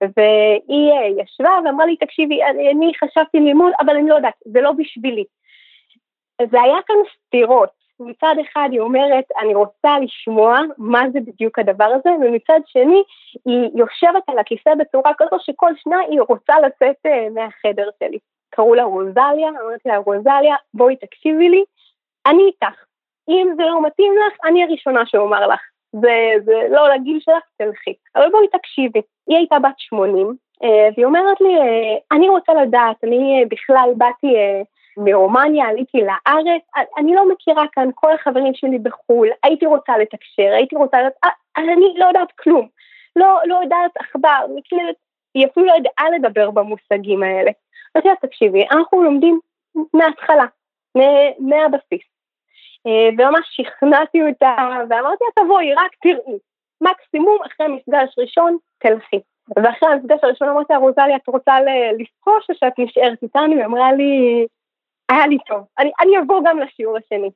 והיא 0.00 0.92
uh, 0.92 1.22
ישבה 1.22 1.50
ואמרה 1.64 1.86
לי, 1.86 1.96
תקשיבי, 1.96 2.44
אני, 2.44 2.92
חשבתי 3.04 3.40
ללמוד, 3.40 3.72
אבל 3.80 3.96
אני 3.96 4.08
לא 4.08 4.14
יודעת, 4.14 4.34
זה 4.44 4.60
לא 4.60 4.72
בשבילי. 4.72 5.24
זה 6.50 6.62
היה 6.62 6.76
כאן 6.86 6.96
סתירות. 7.16 7.75
מצד 8.00 8.34
אחד 8.40 8.68
היא 8.72 8.80
אומרת, 8.80 9.24
אני 9.40 9.54
רוצה 9.54 9.98
לשמוע 10.02 10.58
מה 10.78 11.02
זה 11.12 11.20
בדיוק 11.20 11.58
הדבר 11.58 11.84
הזה, 11.84 12.10
ומצד 12.10 12.60
שני, 12.66 13.02
היא 13.44 13.70
יושבת 13.74 14.22
על 14.26 14.38
הכיסא 14.38 14.74
בצורה 14.74 15.12
כזו 15.18 15.36
שכל 15.40 15.72
שנה 15.76 15.98
היא 16.10 16.20
רוצה 16.28 16.54
לצאת 16.60 16.96
uh, 17.06 17.30
מהחדר 17.34 17.88
שלי. 17.98 18.18
קראו 18.50 18.74
לה 18.74 18.84
רוזליה, 18.84 19.48
אמרתי 19.48 19.88
לה, 19.88 19.96
רוזליה, 19.96 20.56
בואי 20.74 20.96
תקשיבי 20.96 21.48
לי, 21.48 21.64
אני 22.26 22.42
איתך. 22.42 22.84
אם 23.28 23.48
זה 23.56 23.62
לא 23.62 23.82
מתאים 23.82 24.12
לך, 24.26 24.38
אני 24.44 24.64
הראשונה 24.64 25.06
שאומר 25.06 25.46
לך. 25.46 25.60
זה, 25.92 26.32
זה 26.44 26.66
לא 26.70 26.88
לגיל 26.94 27.20
שלך, 27.20 27.42
תלכי. 27.58 27.94
אבל 28.16 28.30
בואי 28.30 28.48
תקשיבי. 28.48 29.00
היא 29.26 29.36
הייתה 29.36 29.58
בת 29.58 29.78
80, 29.78 30.26
uh, 30.26 30.66
והיא 30.94 31.06
אומרת 31.06 31.40
לי, 31.40 31.56
uh, 31.58 32.16
אני 32.16 32.28
רוצה 32.28 32.54
לדעת, 32.54 33.04
אני 33.04 33.44
בכלל 33.50 33.90
באתי... 33.96 34.34
מרומניה, 34.96 35.66
עליתי 35.66 35.98
לארץ, 35.98 36.62
אני 36.98 37.14
לא 37.14 37.28
מכירה 37.28 37.64
כאן 37.72 37.88
כל 37.94 38.12
החברים 38.12 38.54
שלי 38.54 38.78
בחו"ל, 38.78 39.28
הייתי 39.42 39.66
רוצה 39.66 39.98
לתקשר, 39.98 40.52
הייתי 40.56 40.76
רוצה 40.76 40.98
לדעת, 41.00 41.12
אה, 41.24 41.30
אני 41.56 41.94
לא 41.96 42.06
יודעת 42.06 42.32
כלום, 42.32 42.68
לא, 43.16 43.38
לא 43.44 43.58
יודעת 43.62 43.96
עכבר, 43.96 44.46
היא 45.34 45.46
אפילו 45.46 45.66
לא 45.66 45.72
ידעה 45.72 46.10
לדבר 46.10 46.50
במושגים 46.50 47.22
האלה. 47.22 47.50
אז 47.94 48.02
תקשיבי, 48.20 48.66
אנחנו 48.70 49.02
לומדים 49.02 49.40
מההתחלה, 49.94 50.44
מהבסיס. 51.38 52.04
אה, 52.86 53.08
וממש 53.18 53.46
שכנעתי 53.50 54.22
אותה, 54.22 54.56
ואמרתי 54.90 55.24
לה, 55.24 55.44
תבואי, 55.44 55.74
רק 55.74 55.90
תראי. 56.02 56.38
מקסימום 56.80 57.38
אחרי 57.46 57.68
מפגש 57.68 58.18
ראשון, 58.18 58.56
תלכי. 58.78 59.20
ואחרי 59.56 59.88
המפגש 59.88 60.18
הראשון 60.22 60.48
אמרתי 60.48 60.72
לה, 60.72 60.78
רוזלי, 60.78 61.16
את 61.16 61.28
רוצה 61.28 61.54
לפרוש 61.98 62.46
או 62.50 62.54
שאת 62.54 62.78
נשארת 62.78 63.22
איתנו? 63.22 63.56
היא 63.56 63.64
אמרה 63.64 63.92
לי, 63.92 64.46
היה 65.08 65.26
לי 65.26 65.38
טוב, 65.48 65.64
אני, 65.78 65.90
אני 66.00 66.18
אבוא 66.18 66.40
גם 66.44 66.58
לשיעור 66.58 66.96
השני. 66.96 67.30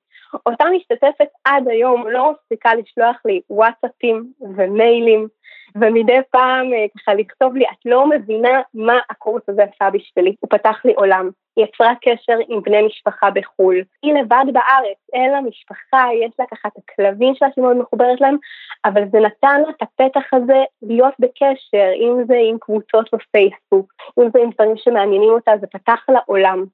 אותה 0.46 0.64
משתתפת 0.76 1.28
עד 1.44 1.68
היום 1.68 2.08
לא 2.08 2.32
מפסיקה 2.32 2.74
לשלוח 2.74 3.16
לי 3.24 3.40
וואטסאפים 3.50 4.32
ומיילים, 4.56 5.28
ומדי 5.74 6.18
פעם 6.30 6.72
אה, 6.72 6.86
ככה 6.98 7.14
לכתוב 7.14 7.56
לי, 7.56 7.64
את 7.64 7.86
לא 7.86 8.08
מבינה 8.08 8.60
מה 8.74 8.98
הקורס 9.10 9.42
הזה 9.48 9.62
עשה 9.62 9.90
בשבילי, 9.90 10.34
הוא 10.40 10.50
פתח 10.50 10.76
לי 10.84 10.92
עולם. 10.94 11.30
היא 11.56 11.64
יצרה 11.64 11.92
קשר 12.02 12.38
עם 12.48 12.62
בני 12.62 12.82
משפחה 12.86 13.30
בחו"ל. 13.30 13.82
היא 14.02 14.14
לבד 14.14 14.44
בארץ, 14.52 14.98
אין 15.12 15.30
לה 15.30 15.40
משפחה, 15.40 16.04
יש 16.24 16.32
לה 16.38 16.44
ככה 16.50 16.68
את 16.68 16.72
הכלבים 16.78 17.34
שלה 17.34 17.48
שהיא 17.54 17.64
מאוד 17.64 17.76
מחוברת 17.76 18.20
להם, 18.20 18.36
אבל 18.84 19.02
זה 19.12 19.18
נתן 19.18 19.62
לה 19.66 19.70
את 19.70 19.82
הפתח 19.82 20.34
הזה 20.34 20.62
להיות 20.82 21.14
בקשר, 21.18 21.90
אם 21.96 22.24
זה 22.26 22.36
עם 22.50 22.58
קבוצות 22.60 23.10
בפייסבוק, 23.14 23.92
אם 24.20 24.28
זה 24.32 24.38
עם 24.38 24.50
דברים 24.50 24.76
שמעניינים 24.76 25.30
אותה, 25.30 25.52
זה 25.60 25.66
פתח 25.66 26.04
לה 26.08 26.20
עולם. 26.26 26.64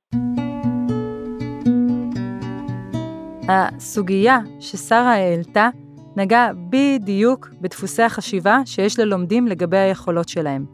הסוגיה 3.49 4.39
ששרה 4.61 5.15
העלתה 5.15 5.69
נגעה 6.17 6.51
בדיוק 6.71 7.49
בדפוסי 7.61 8.03
החשיבה 8.03 8.59
שיש 8.65 8.99
ללומדים 8.99 9.47
לגבי 9.47 9.77
היכולות 9.77 10.29
שלהם. 10.29 10.65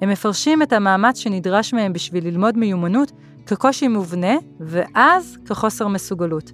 הם 0.00 0.08
מפרשים 0.08 0.62
את 0.62 0.72
המאמץ 0.72 1.18
שנדרש 1.18 1.74
מהם 1.74 1.92
בשביל 1.92 2.26
ללמוד 2.26 2.58
מיומנות 2.58 3.12
כקושי 3.46 3.88
מובנה, 3.88 4.34
ואז 4.60 5.38
כחוסר 5.48 5.88
מסוגלות. 5.88 6.52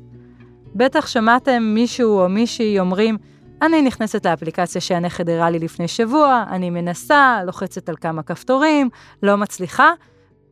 בטח 0.75 1.07
שמעתם 1.07 1.63
מישהו 1.63 2.21
או 2.21 2.29
מישהי 2.29 2.81
אומרים, 2.81 3.19
אני 3.63 3.83
נכנסת 3.83 4.27
לאפליקציה 4.27 4.81
שהנכד 4.81 5.31
הראה 5.31 5.51
לי 5.51 5.59
לפני 5.59 5.89
שבוע, 5.89 6.45
אני 6.51 6.71
מנסה, 6.71 7.39
לוחצת 7.47 7.89
על 7.89 7.97
כמה 7.97 8.23
כפתורים, 8.23 8.91
לא 9.23 9.37
מצליחה, 9.37 9.91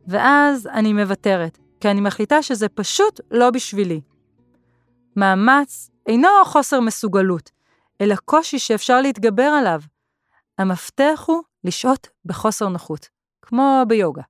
ואז 0.07 0.67
אני 0.73 0.93
מוותרת, 0.93 1.57
כי 1.79 1.91
אני 1.91 2.01
מחליטה 2.01 2.41
שזה 2.41 2.69
פשוט 2.69 3.19
לא 3.31 3.49
בשבילי. 3.49 4.01
מאמץ 5.15 5.89
אינו 6.07 6.27
חוסר 6.45 6.79
מסוגלות, 6.79 7.51
אלא 8.01 8.15
קושי 8.25 8.59
שאפשר 8.59 9.01
להתגבר 9.01 9.43
עליו. 9.43 9.81
המפתח 10.57 11.23
הוא 11.27 11.41
לשהות 11.63 12.07
בחוסר 12.25 12.67
נוחות, 12.67 13.09
כמו 13.41 13.83
ביוגה. 13.87 14.21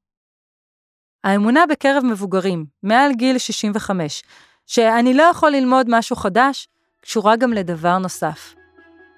האמונה 1.24 1.66
בקרב 1.70 2.04
מבוגרים, 2.06 2.66
מעל 2.84 3.14
גיל 3.14 3.38
65, 3.38 4.24
שאני 4.68 5.14
לא 5.14 5.24
יכול 5.24 5.50
ללמוד 5.50 5.86
משהו 5.90 6.16
חדש, 6.16 6.68
קשורה 7.02 7.36
גם 7.36 7.54
לדבר 7.54 7.98
נוסף, 7.98 8.56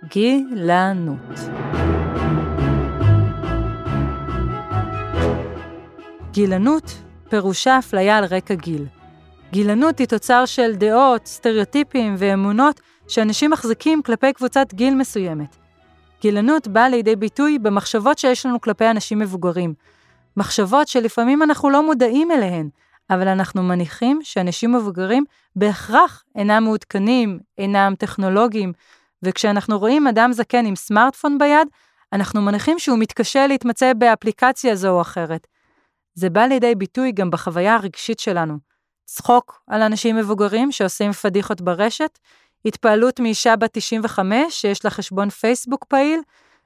גילנות. 0.03 1.39
גילנות 6.31 6.83
פירושה 7.29 7.79
אפליה 7.79 8.17
על 8.17 8.25
רקע 8.25 8.53
גיל. 8.53 8.87
גילנות 9.53 9.99
היא 9.99 10.07
תוצר 10.07 10.45
של 10.45 10.75
דעות, 10.75 11.25
סטריאוטיפים 11.25 12.15
ואמונות 12.17 12.81
שאנשים 13.07 13.51
מחזיקים 13.51 14.01
כלפי 14.01 14.33
קבוצת 14.33 14.73
גיל 14.73 14.95
מסוימת. 14.95 15.55
גילנות 16.21 16.67
באה 16.67 16.89
לידי 16.89 17.15
ביטוי 17.15 17.59
במחשבות 17.59 18.17
שיש 18.17 18.45
לנו 18.45 18.61
כלפי 18.61 18.89
אנשים 18.89 19.19
מבוגרים. 19.19 19.73
מחשבות 20.37 20.87
שלפעמים 20.87 21.43
אנחנו 21.43 21.69
לא 21.69 21.85
מודעים 21.85 22.31
אליהן, 22.31 22.69
אבל 23.09 23.27
אנחנו 23.27 23.63
מניחים 23.63 24.19
שאנשים 24.23 24.71
מבוגרים 24.71 25.23
בהכרח 25.55 26.23
אינם 26.35 26.63
מעודכנים, 26.63 27.39
אינם 27.57 27.93
טכנולוגיים, 27.99 28.73
וכשאנחנו 29.23 29.79
רואים 29.79 30.07
אדם 30.07 30.33
זקן 30.33 30.65
עם 30.65 30.75
סמארטפון 30.75 31.37
ביד, 31.37 31.67
אנחנו 32.13 32.41
מניחים 32.41 32.79
שהוא 32.79 32.99
מתקשה 32.99 33.47
להתמצא 33.47 33.93
באפליקציה 33.93 34.75
זו 34.75 34.89
או 34.89 35.01
אחרת. 35.01 35.47
זה 36.13 36.29
בא 36.29 36.41
לידי 36.41 36.75
ביטוי 36.75 37.11
גם 37.11 37.31
בחוויה 37.31 37.75
הרגשית 37.75 38.19
שלנו. 38.19 38.72
צחוק 39.05 39.61
על 39.67 39.81
אנשים 39.81 40.15
מבוגרים 40.15 40.71
שעושים 40.71 41.11
פדיחות 41.11 41.61
ברשת, 41.61 42.19
התפעלות 42.65 43.19
מאישה 43.19 43.55
בת 43.55 43.69
95 43.73 44.61
שיש 44.61 44.85
לה 44.85 44.91
חשבון 44.91 45.29
פייסבוק 45.29 45.85
פעיל, 45.85 46.19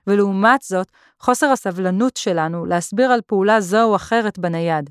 ולעומת 0.08 0.62
זאת, 0.62 0.92
חוסר 1.20 1.48
הסבלנות 1.48 2.18
שלנו 2.18 2.66
להסביר 2.66 3.12
על 3.12 3.22
פעולה 3.28 3.62
זו 3.62 3.84
או 3.84 3.96
אחרת 3.96 4.40
בנייד. 4.40 4.90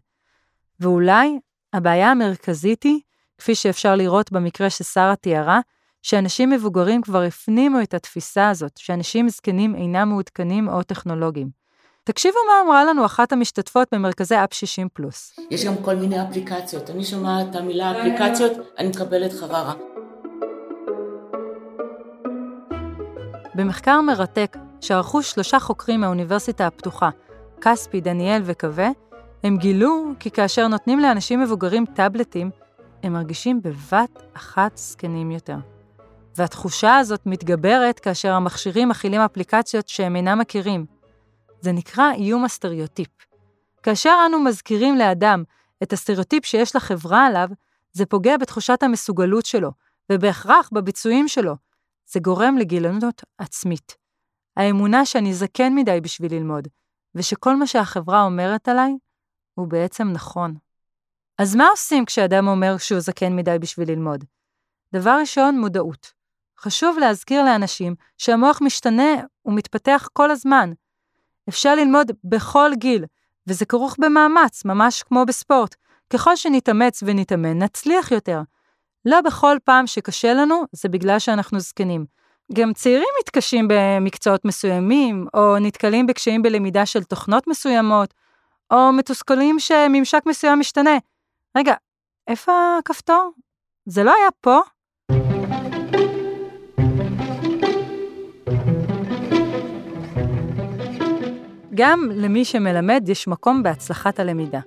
ואולי 0.81 1.39
הבעיה 1.73 2.11
המרכזית 2.11 2.83
היא, 2.83 3.01
כפי 3.39 3.55
שאפשר 3.55 3.97
לראות 3.97 4.33
במקרה 4.33 4.71
ששרה 4.71 5.17
תיארה, 5.17 5.61
שאנשים 6.03 6.51
מבוגרים 6.51 7.03
כבר 7.03 7.23
הפנימו 7.23 7.83
את 7.83 7.95
התפיסה 7.95 8.51
הזאת, 8.51 8.77
שאנשים 8.77 9.29
זקנים 9.29 9.75
אינם 9.75 10.09
מעודכנים 10.09 10.69
או 10.69 10.83
טכנולוגיים. 10.83 11.66
תקשיבו 12.07 12.39
מה 12.49 12.53
אמרה 12.67 12.85
לנו 12.85 13.05
אחת 13.05 13.33
המשתתפות 13.33 13.89
במרכזי 13.93 14.35
אפ 14.35 14.55
60 14.55 14.89
פלוס. 14.93 15.37
יש 15.51 15.65
גם 15.65 15.75
כל 15.85 15.95
מיני 15.95 16.23
אפליקציות. 16.23 16.91
אני 16.91 17.05
שומעת 17.05 17.47
את 17.51 17.57
המילה 17.57 17.91
אפליקציות, 17.91 18.53
אני 18.79 18.89
מקבלת 18.89 19.33
חררה. 19.33 19.75
במחקר 23.55 24.01
מרתק 24.01 24.57
שערכו 24.81 25.23
שלושה 25.23 25.59
חוקרים 25.59 26.01
מהאוניברסיטה 26.01 26.67
הפתוחה, 26.67 27.11
כספי, 27.61 28.01
דניאל 28.01 28.43
וקווה, 28.45 28.89
הם 29.45 29.57
גילו 29.57 30.13
כי 30.21 30.31
כאשר 30.31 30.69
נותנים 30.69 31.01
לאנשים 31.01 31.41
מבוגרים 31.41 31.85
טאבלטים, 31.95 32.51
הם 33.03 33.13
מרגישים 33.13 33.63
בבת 33.63 34.23
אחת 34.37 34.77
זקנים 34.77 35.31
יותר. 35.31 35.57
והתחושה 36.37 36.97
הזאת 36.97 37.21
מתגברת 37.27 38.01
כאשר 38.01 38.33
המכשירים 38.33 38.89
מכילים 38.89 39.21
אפליקציות 39.21 39.89
שהם 39.89 40.17
אינם 40.17 40.39
מכירים. 40.39 40.96
זה 41.61 41.73
נקרא 41.73 42.13
איום 42.13 42.45
הסטריאוטיפ. 42.45 43.09
כאשר 43.83 44.15
אנו 44.27 44.41
מזכירים 44.41 44.97
לאדם 44.97 45.45
את 45.83 45.93
הסטריאוטיפ 45.93 46.45
שיש 46.45 46.77
לחברה 46.77 47.27
עליו, 47.27 47.49
זה 47.93 48.07
פוגע 48.07 48.37
בתחושת 48.37 48.83
המסוגלות 48.83 49.47
שלו, 49.47 49.71
ובהכרח 50.13 50.71
בביצועים 50.73 51.29
שלו. 51.29 51.55
זה 52.07 52.21
גורם 52.21 52.59
לגילנות 52.59 53.23
עצמית. 53.39 53.97
האמונה 54.57 55.07
שאני 55.07 55.35
זקן 55.35 55.75
מדי 55.75 56.01
בשביל 56.01 56.35
ללמוד, 56.35 56.69
ושכל 57.15 57.57
מה 57.57 57.67
שהחברה 57.67 58.23
אומרת 58.23 58.69
עליי, 58.69 58.93
הוא 59.55 59.69
בעצם 59.69 60.09
נכון. 60.09 60.55
אז 61.39 61.57
מה 61.57 61.69
עושים 61.69 62.05
כשאדם 62.05 62.49
אומר 62.49 62.79
שהוא 62.79 63.01
זקן 63.01 63.37
מדי 63.37 63.59
בשביל 63.61 63.91
ללמוד? 63.91 64.25
דבר 64.93 65.17
ראשון, 65.21 65.61
מודעות. 65.61 66.13
חשוב 66.59 66.99
להזכיר 66.99 67.45
לאנשים 67.45 67.95
שהמוח 68.19 68.63
משתנה 68.63 69.13
ומתפתח 69.45 70.09
כל 70.13 70.31
הזמן. 70.31 70.73
אפשר 71.49 71.75
ללמוד 71.75 72.11
בכל 72.25 72.71
גיל, 72.75 73.05
וזה 73.47 73.67
כרוך 73.67 73.97
במאמץ, 73.99 74.65
ממש 74.65 75.03
כמו 75.03 75.25
בספורט. 75.27 75.75
ככל 76.11 76.37
שנתאמץ 76.37 77.03
ונתאמן, 77.07 77.63
נצליח 77.63 78.11
יותר. 78.13 78.41
לא 79.05 79.21
בכל 79.21 79.57
פעם 79.65 79.87
שקשה 79.87 80.35
לנו, 80.35 80.63
זה 80.73 80.89
בגלל 80.89 81.19
שאנחנו 81.19 81.61
זקנים. 81.61 82.07
גם 82.53 82.73
צעירים 82.73 83.09
מתקשים 83.21 83.69
במקצועות 83.71 84.45
מסוימים, 84.45 85.27
או 85.35 85.59
נתקלים 85.59 86.07
בקשיים 86.07 86.43
בלמידה 86.43 86.87
של 86.87 87.05
תוכנות 87.05 87.47
מסוימות, 87.47 88.15
או 88.71 88.93
מתוסכלים 88.93 89.59
שממשק 89.59 90.23
מסוים 90.27 90.59
משתנה. 90.59 90.99
רגע, 91.57 91.75
איפה 92.29 92.77
הכפתור? 92.79 93.33
זה 93.87 94.05
לא 94.05 94.15
היה 94.21 94.29
פה? 94.41 94.61
גם 101.77 102.09
למי 102.15 102.45
שמלמד 102.45 103.05
יש 103.09 103.29
מקום 103.29 103.63
בהצלחת 103.63 104.21
הלמידה. 104.21 104.61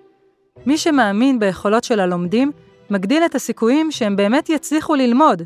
מי 0.66 0.78
שמאמין 0.78 1.40
ביכולות 1.40 1.84
של 1.84 2.00
הלומדים, 2.00 2.52
מגדיל 2.90 3.26
את 3.26 3.36
הסיכויים 3.36 3.92
שהם 3.92 4.16
באמת 4.16 4.50
יצליחו 4.50 4.96
ללמוד. 4.96 5.42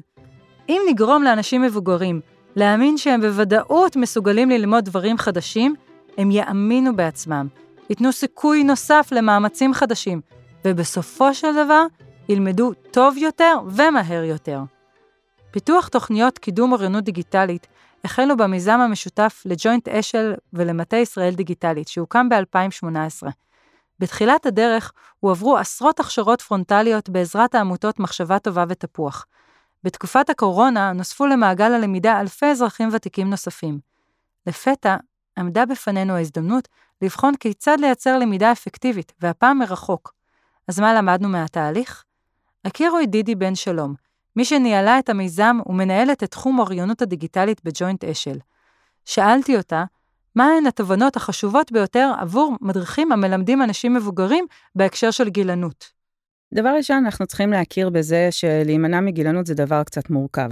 אם 0.69 0.81
נגרום 0.89 1.23
לאנשים 1.23 1.61
מבוגרים 1.61 2.21
להאמין 2.55 2.97
שהם 2.97 3.21
בוודאות 3.21 3.95
מסוגלים 3.95 4.49
ללמוד 4.49 4.85
דברים 4.85 5.17
חדשים, 5.17 5.75
הם 6.17 6.31
יאמינו 6.31 6.95
בעצמם, 6.95 7.47
ייתנו 7.89 8.11
סיכוי 8.11 8.63
נוסף 8.63 9.09
למאמצים 9.11 9.73
חדשים, 9.73 10.21
ובסופו 10.65 11.33
של 11.33 11.53
דבר 11.65 11.85
ילמדו 12.29 12.71
טוב 12.91 13.17
יותר 13.17 13.57
ומהר 13.67 14.23
יותר. 14.23 14.59
פיתוח 15.51 15.87
תוכניות 15.87 16.37
קידום 16.37 16.71
אוריינות 16.71 17.03
דיגיטלית 17.03 17.67
החלו 18.03 18.37
במיזם 18.37 18.79
המשותף 18.79 19.43
לג'וינט 19.45 19.87
אשל 19.87 20.33
ולמטה 20.53 20.97
ישראל 20.97 21.35
דיגיטלית, 21.35 21.87
שהוקם 21.87 22.29
ב-2018. 22.29 23.27
בתחילת 23.99 24.45
הדרך 24.45 24.91
הועברו 25.19 25.57
עשרות 25.57 25.99
הכשרות 25.99 26.41
פרונטליות 26.41 27.09
בעזרת 27.09 27.55
העמותות 27.55 27.99
מחשבה 27.99 28.39
טובה 28.39 28.65
ותפוח. 28.69 29.25
בתקופת 29.83 30.29
הקורונה 30.29 30.91
נוספו 30.91 31.25
למעגל 31.25 31.73
הלמידה 31.73 32.19
אלפי 32.19 32.45
אזרחים 32.45 32.89
ותיקים 32.91 33.29
נוספים. 33.29 33.79
לפתע 34.47 34.97
עמדה 35.37 35.65
בפנינו 35.65 36.13
ההזדמנות 36.13 36.67
לבחון 37.01 37.35
כיצד 37.35 37.77
לייצר 37.79 38.17
למידה 38.17 38.51
אפקטיבית, 38.51 39.13
והפעם 39.21 39.59
מרחוק. 39.59 40.13
אז 40.67 40.79
מה 40.79 40.93
למדנו 40.93 41.29
מהתהליך? 41.29 42.03
הכירו 42.65 42.99
את 42.99 43.09
דידי 43.09 43.35
בן 43.35 43.55
שלום, 43.55 43.93
מי 44.35 44.45
שניהלה 44.45 44.99
את 44.99 45.09
המיזם 45.09 45.57
ומנהלת 45.65 46.23
את 46.23 46.31
תחום 46.31 46.59
האוריינות 46.59 47.01
הדיגיטלית 47.01 47.61
בג'וינט 47.63 48.03
אשל. 48.03 48.37
שאלתי 49.05 49.57
אותה, 49.57 49.83
מהן 50.35 50.65
התובנות 50.67 51.15
החשובות 51.15 51.71
ביותר 51.71 52.11
עבור 52.19 52.55
מדריכים 52.61 53.11
המלמדים 53.11 53.61
אנשים 53.61 53.93
מבוגרים 53.93 54.45
בהקשר 54.75 55.11
של 55.11 55.29
גילנות? 55.29 55.91
דבר 56.53 56.69
ראשון, 56.77 57.05
אנחנו 57.05 57.27
צריכים 57.27 57.51
להכיר 57.51 57.89
בזה 57.89 58.27
שלהימנע 58.31 58.99
מגילנות 58.99 59.45
זה 59.45 59.53
דבר 59.53 59.83
קצת 59.83 60.09
מורכב. 60.09 60.49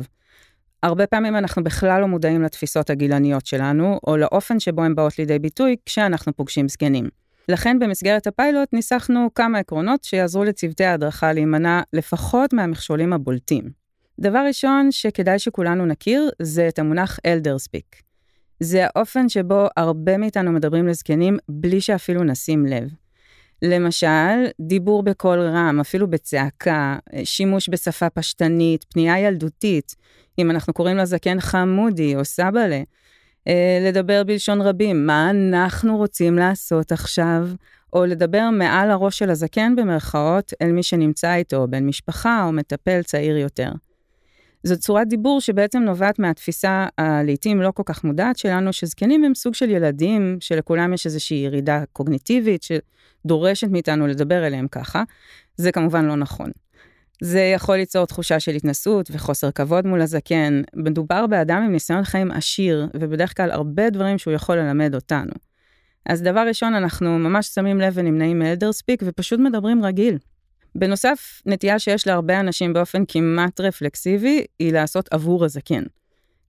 הרבה 0.83 1.07
פעמים 1.07 1.35
אנחנו 1.35 1.63
בכלל 1.63 2.01
לא 2.01 2.07
מודעים 2.07 2.41
לתפיסות 2.41 2.89
הגילניות 2.89 3.45
שלנו, 3.45 3.99
או 4.07 4.17
לאופן 4.17 4.59
שבו 4.59 4.83
הן 4.83 4.95
באות 4.95 5.19
לידי 5.19 5.39
ביטוי 5.39 5.75
כשאנחנו 5.85 6.33
פוגשים 6.33 6.69
זקנים. 6.69 7.20
לכן 7.51 7.79
במסגרת 7.79 8.27
הפיילוט 8.27 8.73
ניסחנו 8.73 9.29
כמה 9.35 9.59
עקרונות 9.59 10.03
שיעזרו 10.03 10.43
לצוותי 10.43 10.83
ההדרכה 10.85 11.33
להימנע 11.33 11.81
לפחות 11.93 12.53
מהמכשולים 12.53 13.13
הבולטים. 13.13 13.69
דבר 14.19 14.43
ראשון 14.47 14.91
שכדאי 14.91 15.39
שכולנו 15.39 15.85
נכיר 15.85 16.29
זה 16.41 16.67
את 16.67 16.79
המונח 16.79 17.19
אלדר 17.25 17.57
ספיק. 17.57 17.95
זה 18.59 18.85
האופן 18.85 19.29
שבו 19.29 19.67
הרבה 19.77 20.17
מאיתנו 20.17 20.51
מדברים 20.51 20.87
לזקנים 20.87 21.37
בלי 21.49 21.81
שאפילו 21.81 22.23
נשים 22.23 22.65
לב. 22.65 22.89
למשל, 23.61 24.45
דיבור 24.61 25.03
בקול 25.03 25.39
רם, 25.39 25.79
אפילו 25.79 26.09
בצעקה, 26.09 26.97
שימוש 27.23 27.69
בשפה 27.69 28.09
פשטנית, 28.09 28.83
פנייה 28.83 29.19
ילדותית, 29.19 29.95
אם 30.39 30.51
אנחנו 30.51 30.73
קוראים 30.73 30.97
לזקן 30.97 31.39
חמודי 31.39 32.15
או 32.15 32.25
סבאלה, 32.25 32.81
לדבר 33.81 34.23
בלשון 34.23 34.61
רבים, 34.61 35.05
מה 35.05 35.29
אנחנו 35.29 35.97
רוצים 35.97 36.35
לעשות 36.37 36.91
עכשיו, 36.91 37.47
או 37.93 38.05
לדבר 38.05 38.49
מעל 38.51 38.91
הראש 38.91 39.19
של 39.19 39.29
הזקן 39.29 39.75
במרכאות 39.75 40.53
אל 40.61 40.71
מי 40.71 40.83
שנמצא 40.83 41.35
איתו, 41.35 41.67
בן 41.69 41.85
משפחה 41.85 42.43
או 42.45 42.51
מטפל 42.51 43.03
צעיר 43.03 43.37
יותר. 43.37 43.71
זו 44.63 44.79
צורת 44.79 45.07
דיבור 45.07 45.41
שבעצם 45.41 45.79
נובעת 45.79 46.19
מהתפיסה 46.19 46.87
הלעיתים 46.97 47.61
לא 47.61 47.71
כל 47.71 47.83
כך 47.85 48.03
מודעת 48.03 48.37
שלנו, 48.37 48.73
שזקנים 48.73 49.23
הם 49.23 49.35
סוג 49.35 49.53
של 49.53 49.69
ילדים, 49.69 50.37
שלכולם 50.39 50.93
יש 50.93 51.05
איזושהי 51.05 51.37
ירידה 51.37 51.83
קוגניטיבית 51.93 52.63
שדורשת 52.63 53.67
מאיתנו 53.67 54.07
לדבר 54.07 54.47
אליהם 54.47 54.67
ככה. 54.67 55.03
זה 55.57 55.71
כמובן 55.71 56.05
לא 56.05 56.15
נכון. 56.15 56.51
זה 57.23 57.41
יכול 57.41 57.77
ליצור 57.77 58.05
תחושה 58.05 58.39
של 58.39 58.51
התנסות 58.51 59.11
וחוסר 59.11 59.51
כבוד 59.51 59.87
מול 59.87 60.01
הזקן. 60.01 60.61
מדובר 60.75 61.27
באדם 61.27 61.63
עם 61.63 61.71
ניסיון 61.71 62.03
חיים 62.03 62.31
עשיר, 62.31 62.87
ובדרך 62.93 63.37
כלל 63.37 63.51
הרבה 63.51 63.89
דברים 63.89 64.17
שהוא 64.17 64.33
יכול 64.33 64.57
ללמד 64.57 64.95
אותנו. 64.95 65.31
אז 66.05 66.21
דבר 66.21 66.47
ראשון, 66.47 66.73
אנחנו 66.73 67.19
ממש 67.19 67.47
שמים 67.47 67.81
לב 67.81 67.93
ונמנעים 67.95 68.39
מאלדר 68.39 68.71
ספיק 68.71 69.03
ופשוט 69.05 69.39
מדברים 69.39 69.85
רגיל. 69.85 70.17
בנוסף, 70.75 71.41
נטייה 71.45 71.79
שיש 71.79 72.07
להרבה 72.07 72.39
אנשים 72.39 72.73
באופן 72.73 73.03
כמעט 73.07 73.59
רפלקסיבי, 73.59 74.45
היא 74.59 74.73
לעשות 74.73 75.13
עבור 75.13 75.45
הזקן. 75.45 75.83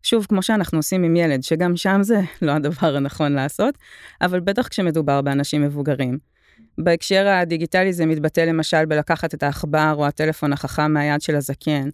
שוב, 0.02 0.26
כמו 0.28 0.42
שאנחנו 0.42 0.78
עושים 0.78 1.04
עם 1.04 1.16
ילד, 1.16 1.42
שגם 1.42 1.76
שם 1.76 1.98
זה 2.02 2.20
לא 2.42 2.52
הדבר 2.52 2.96
הנכון 2.96 3.32
לעשות, 3.32 3.78
אבל 4.20 4.40
בטח 4.40 4.68
כשמדובר 4.68 5.22
באנשים 5.22 5.62
מבוגרים. 5.62 6.31
בהקשר 6.78 7.28
הדיגיטלי 7.28 7.92
זה 7.92 8.06
מתבטא 8.06 8.40
למשל 8.40 8.84
בלקחת 8.84 9.34
את 9.34 9.42
העכבר 9.42 9.94
או 9.96 10.06
הטלפון 10.06 10.52
החכם 10.52 10.92
מהיד 10.92 11.20
של 11.20 11.36
הזקן, 11.36 11.88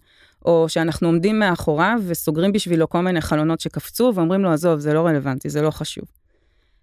או 0.45 0.69
שאנחנו 0.69 1.07
עומדים 1.07 1.39
מאחוריו 1.39 1.99
וסוגרים 2.07 2.51
בשבילו 2.51 2.89
כל 2.89 3.01
מיני 3.01 3.21
חלונות 3.21 3.59
שקפצו 3.59 4.11
ואומרים 4.15 4.41
לו, 4.41 4.51
עזוב, 4.51 4.79
זה 4.79 4.93
לא 4.93 5.05
רלוונטי, 5.05 5.49
זה 5.49 5.61
לא 5.61 5.71
חשוב. 5.71 6.05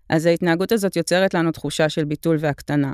אז 0.08 0.26
ההתנהגות 0.26 0.72
הזאת 0.72 0.96
יוצרת 0.96 1.34
לנו 1.34 1.52
תחושה 1.52 1.88
של 1.88 2.04
ביטול 2.04 2.36
והקטנה. 2.40 2.92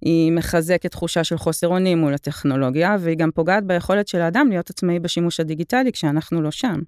היא 0.00 0.32
מחזקת 0.32 0.90
תחושה 0.90 1.24
של 1.24 1.38
חוסר 1.38 1.68
אונים 1.68 1.98
מול 1.98 2.14
הטכנולוגיה, 2.14 2.96
והיא 3.00 3.16
גם 3.16 3.30
פוגעת 3.30 3.64
ביכולת 3.64 4.08
של 4.08 4.20
האדם 4.20 4.48
להיות 4.48 4.70
עצמאי 4.70 4.98
בשימוש 4.98 5.40
הדיגיטלי 5.40 5.92
כשאנחנו 5.92 6.42
לא 6.42 6.50
שם. 6.50 6.80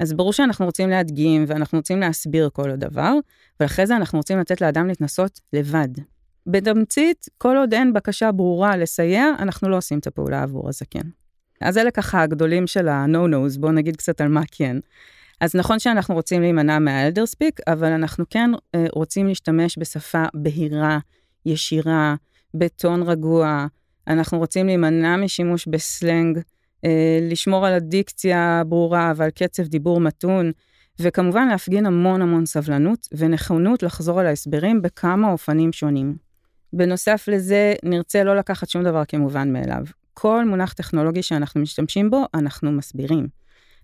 אז 0.00 0.12
ברור 0.12 0.32
שאנחנו 0.32 0.66
רוצים 0.66 0.90
להדגים 0.90 1.44
ואנחנו 1.48 1.78
רוצים 1.78 2.00
להסביר 2.00 2.50
כל 2.52 2.70
הדבר, 2.70 3.12
ואחרי 3.60 3.86
זה 3.86 3.96
אנחנו 3.96 4.18
רוצים 4.18 4.38
לתת 4.38 4.60
לאדם 4.60 4.86
להתנסות 4.86 5.40
לבד. 5.52 5.88
בתמצית, 6.46 7.26
כל 7.38 7.56
עוד 7.56 7.74
אין 7.74 7.92
בקשה 7.92 8.32
ברורה 8.32 8.76
לסייע, 8.76 9.26
אנחנו 9.38 9.68
לא 9.68 9.76
עושים 9.76 9.98
את 9.98 10.06
הפעולה 10.06 10.42
עבור 10.42 10.68
הזקן. 10.68 11.08
אז 11.60 11.78
אלה 11.78 11.90
ככה 11.90 12.22
הגדולים 12.22 12.66
של 12.66 12.88
ה-no-nos, 12.88 13.60
בואו 13.60 13.72
נגיד 13.72 13.96
קצת 13.96 14.20
על 14.20 14.28
מה 14.28 14.42
כן. 14.52 14.76
אז 15.40 15.54
נכון 15.54 15.78
שאנחנו 15.78 16.14
רוצים 16.14 16.40
להימנע 16.40 16.78
מהאלדר 16.78 17.26
ספיק, 17.26 17.60
אבל 17.66 17.92
אנחנו 17.92 18.24
כן 18.30 18.50
אה, 18.74 18.86
רוצים 18.94 19.26
להשתמש 19.26 19.78
בשפה 19.78 20.24
בהירה, 20.34 20.98
ישירה, 21.46 22.14
בטון 22.54 23.02
רגוע, 23.02 23.66
אנחנו 24.08 24.38
רוצים 24.38 24.66
להימנע 24.66 25.16
משימוש 25.16 25.68
בסלנג, 25.68 26.38
אה, 26.84 27.18
לשמור 27.30 27.66
על 27.66 27.72
הדיקציה 27.72 28.62
ברורה 28.66 29.12
ועל 29.16 29.30
קצב 29.30 29.62
דיבור 29.62 30.00
מתון, 30.00 30.52
וכמובן 31.00 31.48
להפגין 31.48 31.86
המון 31.86 32.22
המון 32.22 32.46
סבלנות 32.46 33.08
ונכונות 33.12 33.82
לחזור 33.82 34.20
על 34.20 34.26
ההסברים 34.26 34.82
בכמה 34.82 35.32
אופנים 35.32 35.72
שונים. 35.72 36.25
בנוסף 36.72 37.28
לזה, 37.32 37.74
נרצה 37.82 38.24
לא 38.24 38.36
לקחת 38.36 38.68
שום 38.68 38.82
דבר 38.82 39.02
כמובן 39.08 39.52
מאליו. 39.52 39.82
כל 40.14 40.44
מונח 40.44 40.72
טכנולוגי 40.72 41.22
שאנחנו 41.22 41.60
משתמשים 41.60 42.10
בו, 42.10 42.24
אנחנו 42.34 42.72
מסבירים. 42.72 43.28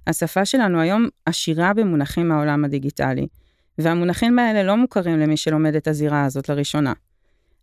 השפה 0.07 0.45
שלנו 0.45 0.81
היום 0.81 1.09
עשירה 1.27 1.75
במונחים 1.75 2.29
מהעולם 2.29 2.65
הדיגיטלי, 2.65 3.27
והמונחים 3.79 4.39
האלה 4.39 4.63
לא 4.63 4.77
מוכרים 4.77 5.19
למי 5.19 5.37
שלומד 5.37 5.75
את 5.75 5.89
הזירה 5.89 6.25
הזאת 6.25 6.49
לראשונה. 6.49 6.93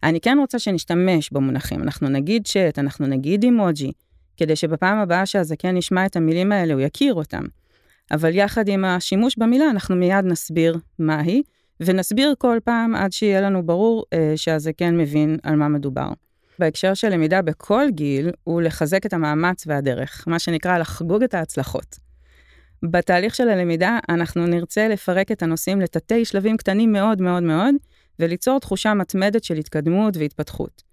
אני 0.04 0.22
כן 0.22 0.38
רוצה 0.40 0.60
שנשתמש 0.60 1.32
במונחים, 1.32 1.84
אנחנו 1.84 2.10
נגיד 2.10 2.48
צ'אט, 2.48 2.80
אנחנו 2.80 3.08
נגיד 3.08 3.44
אימוג'י, 3.44 3.92
כדי 4.38 4.56
שבפעם 4.56 4.98
הבאה 4.98 5.26
שהזקן 5.26 5.78
ישמע 5.78 6.06
את 6.06 6.16
המילים 6.16 6.52
האלה 6.52 6.74
הוא 6.74 6.82
יכיר 6.82 7.14
אותם. 7.14 7.44
אבל 8.12 8.36
יחד 8.36 8.68
עם 8.68 8.86
השימוש 8.86 9.38
במילה 9.38 9.70
אנחנו 9.70 9.96
מיד 9.96 10.26
נסביר 10.26 10.78
מה 11.00 11.20
היא, 11.20 11.44
ונסביר 11.80 12.34
כל 12.38 12.58
פעם 12.64 12.96
עד 12.96 13.12
שיהיה 13.12 13.42
לנו 13.42 13.66
ברור 13.66 14.06
אה, 14.14 14.34
שהזקן 14.36 14.98
מבין 14.98 15.38
על 15.44 15.56
מה 15.56 15.68
מדובר. 15.68 16.10
בהקשר 16.60 16.94
של 16.94 17.10
למידה 17.10 17.42
בכל 17.42 17.86
גיל, 17.90 18.32
הוא 18.44 18.62
לחזק 18.62 19.06
את 19.06 19.14
המאמץ 19.14 19.64
והדרך, 19.68 20.24
מה 20.28 20.40
שנקרא 20.40 20.78
לחגוג 20.78 21.24
את 21.24 21.34
ההצלחות. 21.34 22.00
בתהליך 22.84 23.36
של 23.36 23.50
הלמידה 23.50 24.00
אנחנו 24.10 24.48
נרצה 24.48 24.88
לפרק 24.88 25.32
את 25.32 25.44
הנושאים 25.44 25.82
לתתי 25.82 26.26
שלבים 26.26 26.58
קטנים 26.58 26.92
מאוד 26.92 27.22
מאוד 27.22 27.44
מאוד, 27.44 27.76
וליצור 28.20 28.60
תחושה 28.60 28.94
מתמדת 28.94 29.44
של 29.44 29.56
התקדמות 29.56 30.18
והתפתחות. 30.18 30.84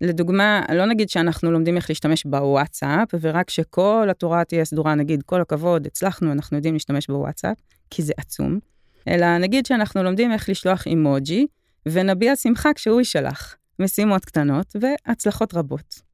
לדוגמה, 0.00 0.62
לא 0.74 0.86
נגיד 0.86 1.08
שאנחנו 1.08 1.50
לומדים 1.50 1.76
איך 1.76 1.90
להשתמש 1.90 2.24
בוואטסאפ, 2.24 3.08
ורק 3.20 3.50
שכל 3.50 4.08
התורה 4.10 4.44
תהיה 4.44 4.64
סדורה, 4.64 4.94
נגיד, 4.94 5.22
כל 5.22 5.40
הכבוד, 5.40 5.86
הצלחנו, 5.86 6.32
אנחנו 6.32 6.56
יודעים 6.56 6.74
להשתמש 6.74 7.06
בוואטסאפ, 7.06 7.56
כי 7.90 8.02
זה 8.02 8.12
עצום, 8.16 8.58
אלא 9.08 9.38
נגיד 9.38 9.66
שאנחנו 9.66 10.02
לומדים 10.02 10.32
איך 10.32 10.48
לשלוח 10.48 10.86
אימוג'י, 10.86 11.46
ונביע 11.86 12.36
שמחה 12.36 12.72
כשהוא 12.74 13.00
יישלח. 13.00 13.56
משימות 13.78 14.24
קטנות 14.24 14.76
והצלחות 14.80 15.54
רבות. 15.54 16.12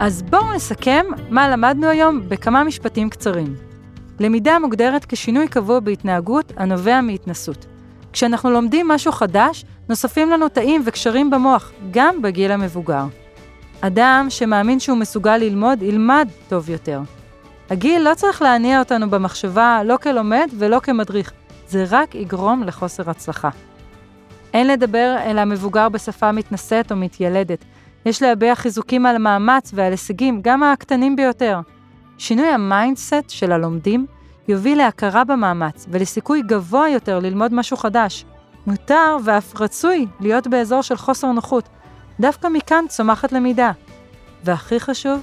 אז 0.00 0.22
בואו 0.22 0.54
נסכם 0.54 1.06
מה 1.30 1.48
למדנו 1.48 1.88
היום 1.88 2.28
בכמה 2.28 2.64
משפטים 2.64 3.10
קצרים. 3.10 3.54
למידה 4.20 4.58
מוגדרת 4.58 5.04
כשינוי 5.04 5.48
קבוע 5.48 5.80
בהתנהגות 5.80 6.52
הנובע 6.56 7.00
מהתנסות. 7.00 7.66
כשאנחנו 8.12 8.50
לומדים 8.50 8.88
משהו 8.88 9.12
חדש, 9.12 9.64
נוספים 9.88 10.30
לנו 10.30 10.48
תאים 10.48 10.82
וקשרים 10.86 11.30
במוח, 11.30 11.72
גם 11.90 12.22
בגיל 12.22 12.52
המבוגר. 12.52 13.04
אדם 13.80 14.26
שמאמין 14.28 14.80
שהוא 14.80 14.98
מסוגל 14.98 15.36
ללמוד, 15.36 15.82
ילמד 15.82 16.28
טוב 16.48 16.70
יותר. 16.70 17.00
הגיל 17.70 18.02
לא 18.02 18.14
צריך 18.14 18.42
להניע 18.42 18.78
אותנו 18.78 19.10
במחשבה 19.10 19.80
לא 19.84 19.96
כלומד 20.02 20.48
ולא 20.58 20.80
כמדריך, 20.80 21.32
זה 21.68 21.84
רק 21.90 22.14
יגרום 22.14 22.62
לחוסר 22.62 23.10
הצלחה. 23.10 23.48
אין 24.54 24.66
לדבר 24.66 25.16
אל 25.24 25.38
המבוגר 25.38 25.88
בשפה 25.88 26.32
מתנשאת 26.32 26.92
או 26.92 26.96
מתיילדת. 26.96 27.64
יש 28.06 28.22
להביע 28.22 28.54
חיזוקים 28.54 29.06
על 29.06 29.16
המאמץ 29.16 29.70
ועל 29.74 29.92
הישגים, 29.92 30.40
גם 30.42 30.62
הקטנים 30.62 31.16
ביותר. 31.16 31.60
שינוי 32.18 32.46
ה 32.46 32.56
mindset 32.56 33.24
של 33.28 33.52
הלומדים 33.52 34.06
יוביל 34.48 34.78
להכרה 34.78 35.24
במאמץ 35.24 35.86
ולסיכוי 35.88 36.42
גבוה 36.42 36.88
יותר 36.88 37.18
ללמוד 37.18 37.54
משהו 37.54 37.76
חדש. 37.76 38.24
מותר 38.66 39.16
ואף 39.24 39.60
רצוי 39.60 40.06
להיות 40.20 40.46
באזור 40.46 40.82
של 40.82 40.96
חוסר 40.96 41.32
נוחות. 41.32 41.68
דווקא 42.20 42.48
מכאן 42.48 42.84
צומחת 42.88 43.32
למידה. 43.32 43.72
והכי 44.44 44.80
חשוב, 44.80 45.20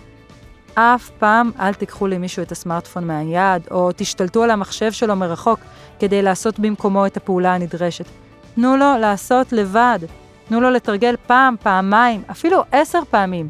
אף 0.74 1.10
פעם 1.10 1.52
אל 1.60 1.74
תיקחו 1.74 2.08
למישהו 2.08 2.44
את 2.44 2.52
הסמארטפון 2.52 3.08
מהיד, 3.08 3.68
או 3.72 3.90
תשתלטו 3.96 4.44
על 4.44 4.52
המחשב 4.52 4.92
שלו 4.92 5.16
מרחוק 5.16 5.60
כדי 6.00 6.22
לעשות 6.22 6.60
במקומו 6.60 7.06
את 7.06 7.18
הפעולה 7.18 7.56
הנדרשת. 7.56 8.06
תנו 8.56 8.78
לו 8.78 8.98
לעשות 9.00 9.54
לבד. 9.54 10.00
תנו 10.48 10.62
לו 10.62 10.70
לתרגל 10.70 11.16
פעם, 11.28 11.56
פעמיים, 11.64 12.24
אפילו 12.32 12.64
עשר 12.72 13.00
פעמים. 13.10 13.50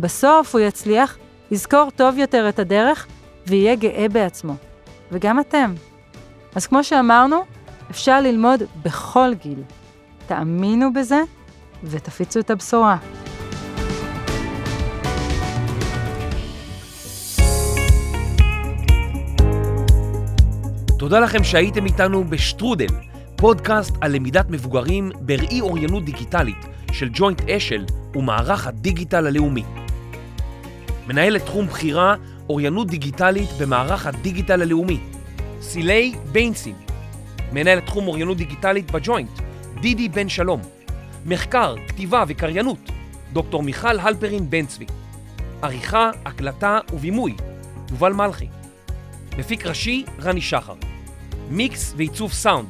בסוף 0.00 0.54
הוא 0.54 0.60
יצליח, 0.60 1.16
יזכור 1.50 1.90
טוב 1.96 2.18
יותר 2.18 2.48
את 2.48 2.58
הדרך, 2.58 3.06
ויהיה 3.46 3.74
גאה 3.74 4.06
בעצמו. 4.12 4.54
וגם 5.12 5.40
אתם. 5.40 5.74
אז 6.54 6.66
כמו 6.66 6.84
שאמרנו, 6.84 7.44
אפשר 7.90 8.20
ללמוד 8.20 8.62
בכל 8.82 9.34
גיל. 9.34 9.62
תאמינו 10.26 10.92
בזה 10.92 11.20
ותפיצו 11.84 12.40
את 12.40 12.50
הבשורה. 12.50 12.96
תודה 20.98 21.20
לכם 21.20 21.44
שהייתם 21.44 21.86
איתנו 21.86 22.24
בשטרודל, 22.24 22.86
פודקאסט 23.36 23.94
על 24.00 24.12
למידת 24.14 24.50
מבוגרים 24.50 25.10
בראי 25.20 25.60
אוריינות 25.60 26.04
דיגיטלית 26.04 26.66
של 26.92 27.08
ג'וינט 27.12 27.50
אשל 27.50 27.84
ומערך 28.14 28.66
הדיגיטל 28.66 29.26
הלאומי. 29.26 29.62
מנהלת 31.06 31.44
תחום 31.44 31.66
בכירה 31.66 32.14
אוריינות 32.48 32.86
דיגיטלית 32.86 33.48
במערך 33.60 34.06
הדיגיטל 34.06 34.62
הלאומי, 34.62 35.00
סילי 35.60 36.14
ביינסין. 36.32 36.74
מנהלת 37.52 37.86
תחום 37.86 38.08
אוריינות 38.08 38.36
דיגיטלית 38.36 38.90
בג'וינט, 38.90 39.40
דידי 39.80 40.08
בן 40.08 40.28
שלום. 40.28 40.75
מחקר, 41.26 41.74
כתיבה 41.88 42.24
וקריינות, 42.28 42.90
דוקטור 43.32 43.62
מיכל 43.62 43.98
הלפרין 43.98 44.50
בן 44.50 44.66
צבי. 44.66 44.86
עריכה, 45.62 46.10
הקלטה 46.24 46.78
ובימוי, 46.92 47.34
יובל 47.90 48.12
מלכי. 48.12 48.48
מפיק 49.38 49.66
ראשי, 49.66 50.04
רני 50.20 50.40
שחר. 50.40 50.74
מיקס 51.50 51.94
ועיצוב 51.96 52.32
סאונד, 52.32 52.68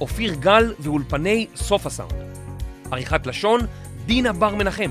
אופיר 0.00 0.34
גל 0.34 0.74
ואולפני 0.78 1.46
סוף 1.56 1.86
הסאונד. 1.86 2.12
עריכת 2.90 3.26
לשון, 3.26 3.60
דינה 4.06 4.32
בר 4.32 4.54
מנחם. 4.54 4.90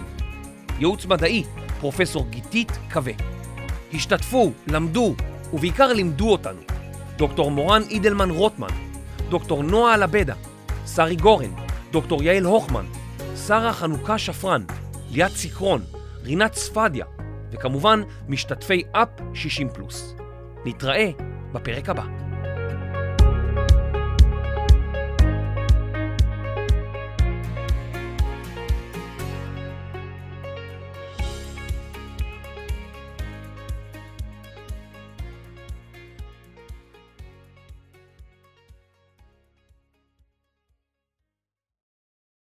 ייעוץ 0.80 1.06
מדעי, 1.06 1.43
פרופסור 1.80 2.26
גיתית 2.30 2.71
קווה. 2.93 3.13
השתתפו, 3.93 4.52
למדו, 4.67 5.15
ובעיקר 5.54 5.93
לימדו 5.93 6.32
אותנו. 6.32 6.62
דוקטור 7.17 7.52
מורן 7.52 7.82
אידלמן 7.89 8.30
רוטמן, 8.30 8.67
דוקטור 9.30 9.63
נועה 9.63 9.93
אלבדה, 9.93 10.36
שרי 10.95 11.15
גורן, 11.15 11.52
דוקטור 11.91 12.23
יעל 12.23 12.45
הוכמן, 12.45 12.86
שרה 13.38 13.74
חנוכה 13.74 14.17
שפרן, 14.17 14.63
ליאת 15.12 15.32
סיקרון, 15.32 15.82
רינת 16.24 16.54
ספדיה, 16.54 17.06
וכמובן 17.52 18.02
משתתפי 18.28 18.84
אפ 18.91 19.10
60 19.34 19.69
פלוס. 19.69 20.15
נתראה 20.65 21.10
בפרק 21.54 21.89
הבא. 21.89 22.23